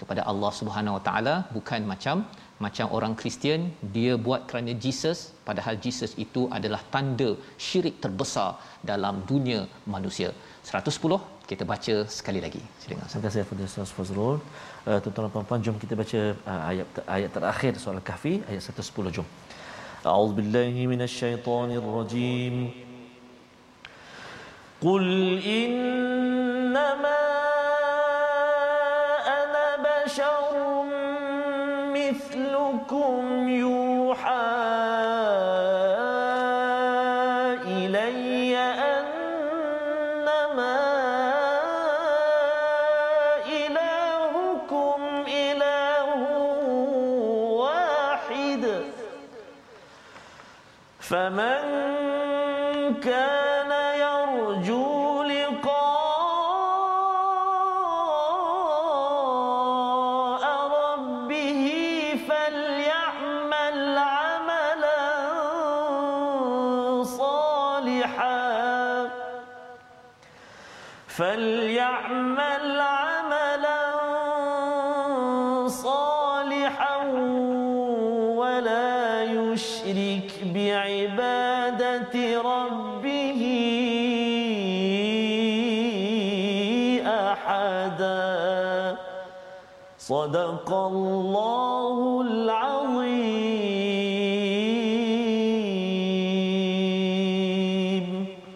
Kepada 0.00 0.22
Allah 0.30 0.52
Subhanahu 0.60 0.96
Wa 0.98 1.02
Taala 1.06 1.34
bukan 1.56 1.82
macam 1.92 2.16
macam 2.64 2.86
orang 2.96 3.14
Kristian 3.20 3.60
dia 3.96 4.12
buat 4.26 4.40
kerana 4.50 4.72
Jesus 4.84 5.18
padahal 5.48 5.74
Jesus 5.84 6.12
itu 6.24 6.42
adalah 6.56 6.82
tanda 6.94 7.30
syirik 7.66 7.96
terbesar 8.04 8.50
dalam 8.90 9.22
dunia 9.30 9.60
manusia. 9.94 10.30
110 10.66 11.37
kita 11.48 11.64
baca 11.64 11.94
sekali 12.18 12.40
lagi. 12.44 12.60
Silakan. 12.80 13.08
Terima 13.08 13.22
kasih 13.24 13.40
kepada 13.48 13.62
Ustaz 13.64 13.92
Fazrul. 13.96 14.36
Uh, 14.84 14.98
tuan-tuan 15.00 15.24
dan 15.26 15.32
puan-puan, 15.32 15.60
jom 15.64 15.76
kita 15.80 15.94
baca 15.96 16.20
uh, 16.52 16.62
ayat 16.70 16.86
ayat 17.16 17.30
terakhir 17.36 17.72
surah 17.80 17.96
Al-Kahfi 17.96 18.34
ayat 18.50 18.60
110 18.60 19.16
jom. 19.16 19.26
A'udzu 20.04 20.36
billahi 20.38 20.84
minasyaitonir 20.92 21.86
rajim. 21.96 22.54
Qul 24.84 25.08
innama 25.40 27.16
ana 29.38 29.66
basharun 29.86 30.92
mithlukum 31.96 33.24
yuha 33.62 33.77
صدق 90.11 90.69
الله 90.91 91.97
العظيم 92.27 93.63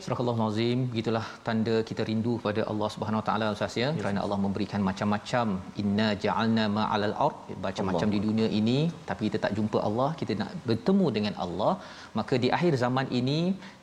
Surah 0.08 0.24
Al-Azim 0.24 0.80
begitulah 0.92 1.24
tanda 1.46 1.74
kita 1.88 2.02
rindu 2.10 2.34
pada 2.44 2.62
Allah 2.72 2.88
Subhanahu 2.94 3.20
Wa 3.22 3.26
Taala 3.30 3.48
Ustaz 3.56 3.74
ya 3.82 3.90
kerana 3.98 4.20
Allah 4.26 4.38
memberikan 4.44 4.82
macam-macam 4.90 5.48
inna 5.82 6.08
ja'alna 6.24 6.66
ma'alal 6.78 7.16
ard 7.26 7.38
macam-macam 7.66 8.08
di 8.16 8.20
dunia 8.28 8.48
ini 8.60 8.78
tapi 9.10 9.22
kita 9.28 9.40
tak 9.46 9.54
jumpa 9.58 9.80
Allah 9.88 10.10
kita 10.22 10.36
nak 10.42 10.52
bertemu 10.70 11.08
dengan 11.18 11.34
Allah 11.46 11.74
maka 12.20 12.40
di 12.44 12.52
akhir 12.58 12.80
zaman 12.84 13.10
ini 13.20 13.40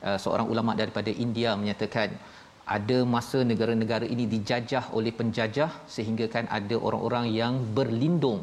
uh, 0.09 0.19
seorang 0.25 0.49
ulama 0.55 0.75
daripada 0.81 1.13
India 1.27 1.53
menyatakan 1.63 2.09
ada 2.78 2.98
masa 3.14 3.40
negara-negara 3.52 4.06
ini 4.14 4.26
dijajah 4.34 4.94
oleh 4.98 5.12
penjajah 5.20 5.72
sehingga 5.96 6.26
kan 6.36 6.46
ada 6.58 6.76
orang-orang 6.88 7.26
yang 7.40 7.54
berlindung 7.78 8.40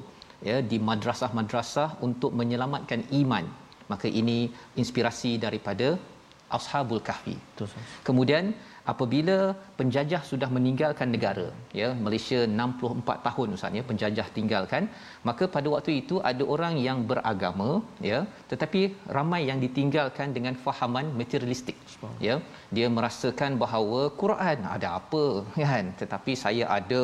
ya 0.49 0.59
di 0.71 0.79
madrasah-madrasah 0.89 1.89
untuk 2.07 2.35
menyelamatkan 2.41 3.03
iman 3.21 3.47
maka 3.93 4.11
ini 4.21 4.39
inspirasi 4.83 5.39
daripada 5.45 5.89
ashabul 6.57 7.03
kahfi 7.09 7.37
Betul. 7.39 7.71
Kemudian 8.07 8.45
apabila 8.93 9.39
penjajah 9.79 10.23
sudah 10.31 10.49
meninggalkan 10.57 11.09
negara 11.15 11.47
ya 11.81 11.89
Malaysia 12.05 12.41
64 12.47 13.27
tahun 13.27 13.57
ustaz 13.57 13.79
ya 13.79 13.85
penjajah 13.91 14.27
tinggalkan 14.37 14.85
maka 15.29 15.45
pada 15.57 15.69
waktu 15.75 15.93
itu 16.03 16.17
ada 16.31 16.45
orang 16.57 16.75
yang 16.87 17.01
beragama 17.11 17.71
ya 18.11 18.21
tetapi 18.53 18.83
ramai 19.19 19.43
yang 19.51 19.61
ditinggalkan 19.67 20.31
dengan 20.37 20.57
fahaman 20.67 21.09
materialistik 21.21 21.79
ya. 22.29 22.37
Dia 22.77 22.87
merasakan 22.97 23.53
bahawa 23.63 24.01
Quran 24.23 24.59
ada 24.77 24.89
apa 25.01 25.25
kan? 25.57 25.87
Tetapi 26.01 26.33
saya 26.45 26.65
ada 26.79 27.03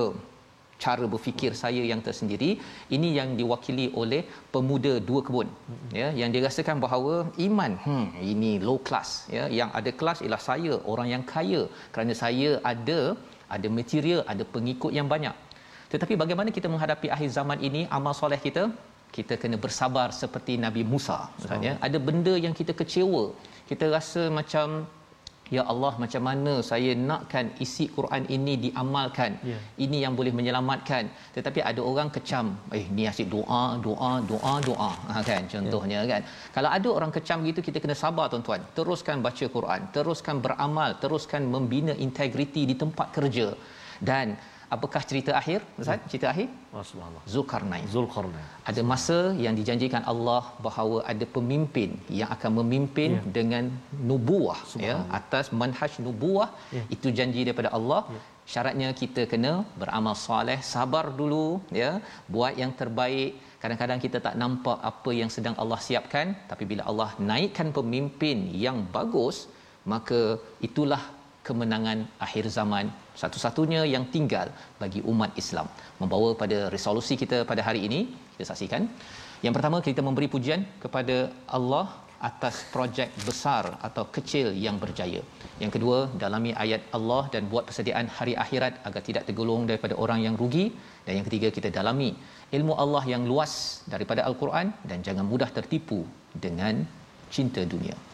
cara 0.84 1.04
berfikir 1.14 1.52
saya 1.62 1.82
yang 1.90 2.00
tersendiri 2.06 2.50
ini 2.96 3.08
yang 3.18 3.28
diwakili 3.40 3.86
oleh 4.02 4.20
pemuda 4.54 4.92
dua 5.08 5.20
kebun. 5.26 5.48
Ya 6.00 6.08
yang 6.20 6.30
dirasakan 6.36 6.78
bahawa 6.84 7.14
iman 7.46 7.72
hmm 7.86 8.06
ini 8.34 8.52
low 8.68 8.78
class 8.88 9.10
ya. 9.36 9.44
Yang 9.60 9.70
ada 9.80 9.90
kelas 10.00 10.18
ialah 10.24 10.42
saya 10.48 10.74
orang 10.92 11.08
yang 11.14 11.24
kaya. 11.34 11.62
Kerana 11.94 12.14
saya 12.22 12.50
ada 12.72 13.00
ada 13.56 13.68
material 13.78 14.22
ada 14.32 14.46
pengikut 14.54 14.92
yang 14.98 15.08
banyak. 15.14 15.36
Tetapi 15.92 16.14
bagaimana 16.22 16.50
kita 16.56 16.68
menghadapi 16.72 17.08
akhir 17.14 17.30
zaman 17.38 17.58
ini 17.68 17.82
amal 17.98 18.14
soleh 18.22 18.40
kita? 18.46 18.64
Kita 19.16 19.34
kena 19.40 19.56
bersabar 19.64 20.08
seperti 20.22 20.52
Nabi 20.64 20.82
Musa 20.92 21.16
misalnya 21.38 21.72
ada 21.86 21.98
benda 22.08 22.34
yang 22.44 22.54
kita 22.60 22.72
kecewa. 22.80 23.24
Kita 23.70 23.84
rasa 23.96 24.22
macam 24.38 24.68
Ya 25.50 25.62
Allah 25.72 25.92
macam 26.02 26.22
mana 26.28 26.52
saya 26.64 26.92
nakkan 27.08 27.46
isi 27.64 27.84
Quran 27.96 28.24
ini 28.36 28.54
diamalkan. 28.64 29.36
Ya. 29.50 29.58
Ini 29.84 29.98
yang 30.04 30.14
boleh 30.18 30.32
menyelamatkan. 30.38 31.12
Tetapi 31.36 31.60
ada 31.70 31.80
orang 31.90 32.08
kecam, 32.14 32.56
eh 32.78 32.86
ni 32.96 33.04
asyik 33.10 33.28
doa, 33.34 33.76
doa, 33.86 34.12
doa, 34.30 34.54
doa. 34.68 34.92
Ha 35.12 35.20
kan 35.20 35.44
contohnya 35.54 36.00
ya. 36.04 36.08
kan. 36.12 36.22
Kalau 36.56 36.70
ada 36.76 36.88
orang 36.88 37.12
kecam 37.16 37.44
gitu 37.48 37.60
kita 37.68 37.84
kena 37.84 37.96
sabar 38.04 38.32
tuan-tuan. 38.32 38.64
Teruskan 38.76 39.20
baca 39.26 39.44
Quran, 39.56 39.80
teruskan 39.96 40.36
beramal, 40.44 40.96
teruskan 41.02 41.44
membina 41.54 41.92
integriti 42.06 42.64
di 42.70 42.76
tempat 42.82 43.12
kerja. 43.12 43.52
Dan 44.00 44.34
apakah 44.76 45.02
cerita 45.10 45.32
akhir? 45.40 45.60
Ustaz, 45.82 46.00
cerita 46.10 46.26
akhir? 46.32 46.48
Subhanallah. 46.90 47.22
Zulkarnain 47.34 47.86
Zulkarnain. 47.94 48.46
ada 48.70 48.82
masa 48.92 49.18
yang 49.44 49.54
dijanjikan 49.60 50.02
Allah 50.12 50.42
bahawa 50.66 50.98
ada 51.12 51.26
pemimpin 51.36 51.90
yang 52.20 52.30
akan 52.36 52.50
memimpin 52.58 53.10
yeah. 53.18 53.30
dengan 53.36 53.64
nubuah 54.10 54.58
ya 54.86 54.96
atas 55.20 55.46
manhaj 55.62 55.92
nubuah 56.06 56.48
yeah. 56.76 56.86
itu 56.96 57.08
janji 57.18 57.42
daripada 57.48 57.70
Allah 57.78 58.00
yeah. 58.14 58.22
syaratnya 58.52 58.88
kita 59.00 59.24
kena 59.32 59.52
beramal 59.80 60.16
soleh 60.26 60.58
sabar 60.74 61.04
dulu 61.20 61.46
ya 61.80 61.90
buat 62.34 62.54
yang 62.62 62.72
terbaik 62.82 63.32
kadang-kadang 63.62 64.00
kita 64.04 64.18
tak 64.26 64.36
nampak 64.42 64.78
apa 64.90 65.10
yang 65.20 65.30
sedang 65.36 65.56
Allah 65.62 65.80
siapkan 65.88 66.28
tapi 66.52 66.64
bila 66.70 66.84
Allah 66.92 67.10
naikkan 67.30 67.68
pemimpin 67.78 68.38
yang 68.66 68.78
bagus 68.96 69.38
maka 69.92 70.20
itulah 70.68 71.02
kemenangan 71.46 71.98
akhir 72.26 72.44
zaman 72.58 72.86
satu-satunya 73.22 73.82
yang 73.94 74.04
tinggal 74.14 74.48
bagi 74.82 75.00
umat 75.12 75.30
Islam 75.42 75.66
membawa 76.02 76.30
pada 76.42 76.58
resolusi 76.74 77.14
kita 77.22 77.40
pada 77.50 77.62
hari 77.68 77.82
ini 77.88 78.00
kita 78.34 78.46
saksikan 78.50 78.84
yang 79.44 79.54
pertama 79.56 79.82
kita 79.88 80.00
memberi 80.06 80.28
pujian 80.34 80.62
kepada 80.84 81.16
Allah 81.58 81.86
atas 82.28 82.56
projek 82.74 83.10
besar 83.26 83.64
atau 83.86 84.04
kecil 84.16 84.54
yang 84.64 84.76
berjaya. 84.82 85.20
Yang 85.62 85.72
kedua, 85.76 85.98
dalami 86.22 86.54
ayat 86.64 86.82
Allah 86.96 87.26
dan 87.34 87.50
buat 87.52 87.66
persediaan 87.68 88.06
hari 88.18 88.34
akhirat 88.44 88.86
agar 88.86 89.02
tidak 89.08 89.26
tergolong 89.26 89.66
daripada 89.70 89.98
orang 89.98 90.22
yang 90.26 90.38
rugi. 90.42 90.70
Dan 91.02 91.18
yang 91.18 91.26
ketiga, 91.26 91.50
kita 91.56 91.68
dalami 91.78 92.14
ilmu 92.54 92.78
Allah 92.84 93.02
yang 93.12 93.26
luas 93.26 93.82
daripada 93.94 94.22
Al-Quran 94.30 94.70
dan 94.86 95.02
jangan 95.02 95.26
mudah 95.26 95.50
tertipu 95.58 96.06
dengan 96.30 96.86
cinta 97.34 97.66
dunia. 97.66 98.11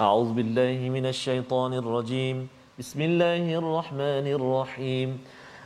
أعوذ 0.00 0.30
بالله 0.36 0.78
من 0.92 1.06
الشيطان 1.08 1.72
الرجيم 1.72 2.36
بسم 2.78 3.00
الله 3.00 3.44
الرحمن 3.60 4.26
الرحيم 4.38 5.08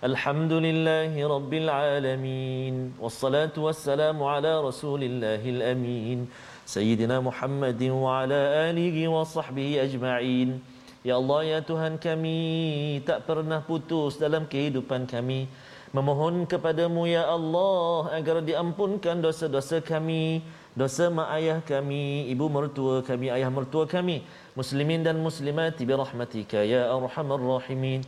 الحمد 0.06 0.52
لله 0.66 1.12
رب 1.18 1.52
العالمين 1.54 2.74
والصلاة 3.02 3.56
والسلام 3.58 4.18
على 4.22 4.52
رسول 4.62 5.02
الله 5.02 5.42
الأمين 5.42 6.18
سيدنا 6.66 7.18
محمد 7.20 7.82
وعلى 7.82 8.40
آله 8.70 8.96
وصحبه 9.08 9.68
أجمعين 9.82 10.48
يا 11.04 11.14
الله 11.18 11.40
يا 11.42 11.58
تهان 11.66 11.98
كمي 11.98 13.02
تأبرنا 13.02 13.66
putus 13.66 14.14
dalam 14.22 14.46
kehidupan 14.46 15.10
kami 15.10 15.50
memohon 15.90 16.46
kepadamu 16.46 17.06
ya 17.10 17.26
Allah 17.26 18.14
agar 18.14 18.46
diampunkan 18.46 19.18
dosa-dosa 19.18 19.82
kami 19.82 20.42
dosa 20.74 21.06
mak 21.06 21.30
ayah 21.38 21.58
kami, 21.62 22.26
ibu 22.28 22.50
mertua 22.50 23.00
kami, 23.00 23.30
ayah 23.30 23.50
mertua 23.50 23.86
kami, 23.86 24.26
muslimin 24.58 25.06
dan 25.06 25.16
muslimat, 25.22 25.78
birahmatika, 25.78 26.66
Ya 26.66 26.90
Arhamar 26.90 27.38
Rahimin. 27.38 28.02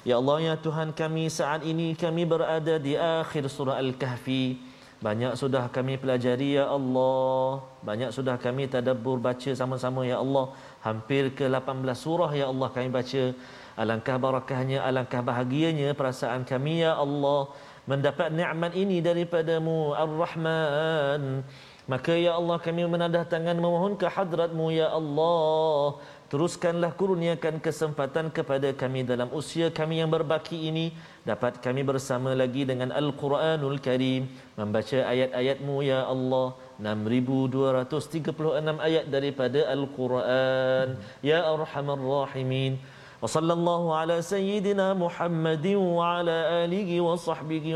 Ya 0.00 0.16
Allah, 0.16 0.40
Ya 0.40 0.54
Tuhan 0.56 0.96
kami, 0.96 1.28
saat 1.28 1.60
ini 1.60 1.92
kami 1.92 2.24
berada 2.24 2.80
di 2.80 2.96
akhir 2.96 3.52
surah 3.52 3.76
Al-Kahfi. 3.76 4.72
Banyak 5.00 5.32
sudah 5.32 5.64
kami 5.72 5.96
pelajari 5.96 6.60
ya 6.60 6.68
Allah. 6.68 7.64
Banyak 7.80 8.12
sudah 8.12 8.36
kami 8.36 8.68
tadabbur 8.68 9.16
baca 9.16 9.48
sama-sama 9.56 10.04
ya 10.04 10.20
Allah. 10.20 10.52
Hampir 10.84 11.32
ke 11.32 11.48
18 11.48 11.96
surah 11.96 12.28
ya 12.36 12.52
Allah 12.52 12.68
kami 12.68 12.92
baca. 12.92 13.32
Alangkah 13.80 14.20
barakahnya, 14.20 14.84
alangkah 14.84 15.24
bahagianya 15.24 15.96
perasaan 15.96 16.44
kami 16.44 16.84
ya 16.84 17.00
Allah 17.00 17.48
mendapat 17.88 18.28
nikmat 18.30 18.72
ini 18.78 19.02
daripadamu 19.02 19.96
Ar-Rahman. 19.96 21.42
Maka 21.90 22.14
ya 22.14 22.38
Allah 22.38 22.54
kami 22.62 22.86
menadah 22.86 23.26
tangan 23.26 23.58
memohon 23.58 23.98
ke 23.98 24.06
hadratmu 24.06 24.70
ya 24.70 24.94
Allah. 24.94 25.98
Teruskanlah 26.30 26.94
kurniakan 26.94 27.58
kesempatan 27.58 28.30
kepada 28.30 28.70
kami 28.70 29.02
dalam 29.02 29.26
usia 29.34 29.74
kami 29.74 29.98
yang 29.98 30.06
berbaki 30.06 30.70
ini. 30.70 30.94
Dapat 31.26 31.58
kami 31.58 31.82
bersama 31.82 32.30
lagi 32.38 32.62
dengan 32.62 32.94
Al-Quranul 32.94 33.82
Karim 33.82 34.30
membaca 34.54 35.02
ayat-ayatmu 35.02 35.82
ya 35.82 36.06
Allah. 36.06 36.54
6236 36.78 38.86
ayat 38.86 39.10
daripada 39.10 39.66
Al-Quran. 39.74 40.94
Ya 41.26 41.42
Arhamar 41.42 41.98
Rahimin. 41.98 42.78
Wa 43.18 43.26
sallallahu 43.26 43.90
ala 43.90 44.22
sayyidina 44.22 44.94
Muhammadin 44.94 45.76
wa 45.76 46.22
ala 46.22 46.62
alihi 46.62 47.02
wa 47.02 47.18
sahbihi 47.18 47.74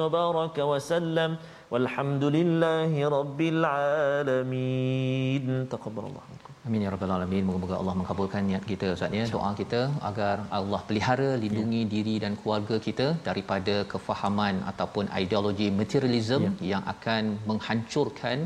walhamdulillahi 1.74 3.00
rabbil 3.18 3.62
alamin 3.74 5.46
taqabbalallahu 5.74 6.42
Amin 6.68 6.82
ya 6.84 6.90
rabbal 6.92 7.10
alamin. 7.14 7.42
Moga-moga 7.46 7.74
Allah 7.78 7.94
mengabulkan 8.00 8.42
niat 8.50 8.62
kita 8.70 8.86
Ustaz 8.94 9.16
ya. 9.18 9.24
Doa 9.34 9.50
kita 9.58 9.80
agar 10.08 10.36
Allah 10.58 10.80
pelihara 10.88 11.30
lindungi 11.42 11.80
ya. 11.84 11.90
diri 11.94 12.14
dan 12.24 12.32
keluarga 12.40 12.76
kita 12.86 13.06
daripada 13.26 13.74
kefahaman 13.92 14.54
ataupun 14.70 15.12
ideologi 15.22 15.68
materialism 15.80 16.42
ya. 16.46 16.52
yang 16.70 16.84
akan 16.94 17.24
menghancurkan 17.50 18.38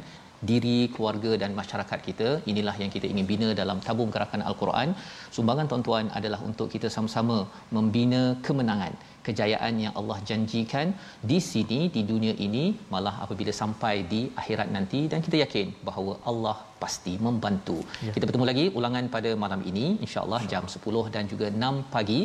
diri 0.50 0.78
keluarga 0.94 1.30
dan 1.42 1.50
masyarakat 1.60 2.00
kita 2.08 2.28
inilah 2.50 2.74
yang 2.82 2.90
kita 2.96 3.06
ingin 3.12 3.26
bina 3.30 3.48
dalam 3.60 3.78
tabung 3.86 4.10
gerakan 4.14 4.42
al-Quran 4.50 4.88
sumbangan 5.36 5.66
tuan-tuan 5.70 6.06
adalah 6.18 6.40
untuk 6.48 6.68
kita 6.74 6.90
sama-sama 6.96 7.38
membina 7.76 8.22
kemenangan 8.46 8.94
kejayaan 9.28 9.74
yang 9.84 9.94
Allah 10.00 10.18
janjikan 10.28 10.88
di 11.30 11.38
sini 11.50 11.80
di 11.96 12.02
dunia 12.10 12.34
ini 12.46 12.64
malah 12.92 13.14
apabila 13.24 13.52
sampai 13.62 13.94
di 14.12 14.20
akhirat 14.42 14.68
nanti 14.76 15.00
dan 15.12 15.20
kita 15.26 15.36
yakin 15.44 15.68
bahawa 15.88 16.14
Allah 16.30 16.56
pasti 16.82 17.12
membantu. 17.26 17.78
Ya. 18.06 18.12
Kita 18.14 18.24
bertemu 18.28 18.46
lagi 18.50 18.64
ulangan 18.78 19.04
pada 19.16 19.30
malam 19.44 19.62
ini 19.70 19.86
insya-Allah 20.06 20.40
jam 20.52 20.64
10 20.76 21.14
dan 21.14 21.24
juga 21.32 21.46
6 21.50 21.92
pagi 21.94 22.20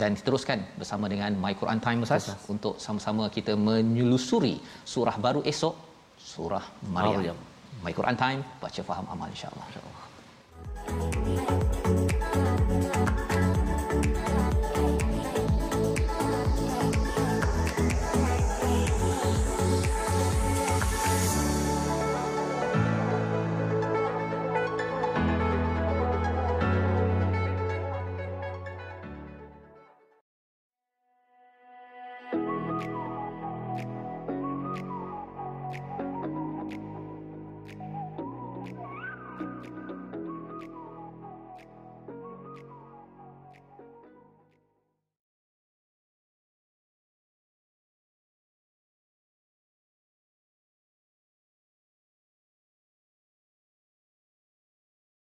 dan 0.00 0.12
teruskan 0.26 0.60
bersama 0.80 1.06
dengan 1.12 1.32
My 1.42 1.52
Quran 1.60 1.80
Time 1.86 2.02
Ustaz 2.06 2.26
untuk 2.54 2.74
sama-sama 2.84 3.26
kita 3.36 3.54
menyelusuri 3.68 4.54
surah 4.94 5.16
baru 5.26 5.42
esok 5.52 5.74
surah 6.32 6.64
Maryam. 6.96 7.16
Maryam. 7.16 7.38
My 7.84 7.92
Quran 7.98 8.16
Time 8.24 8.40
baca 8.62 8.82
faham 8.90 9.06
amal 9.14 9.28
insya-Allah. 9.34 9.66
Insya-Allah. 9.70 11.66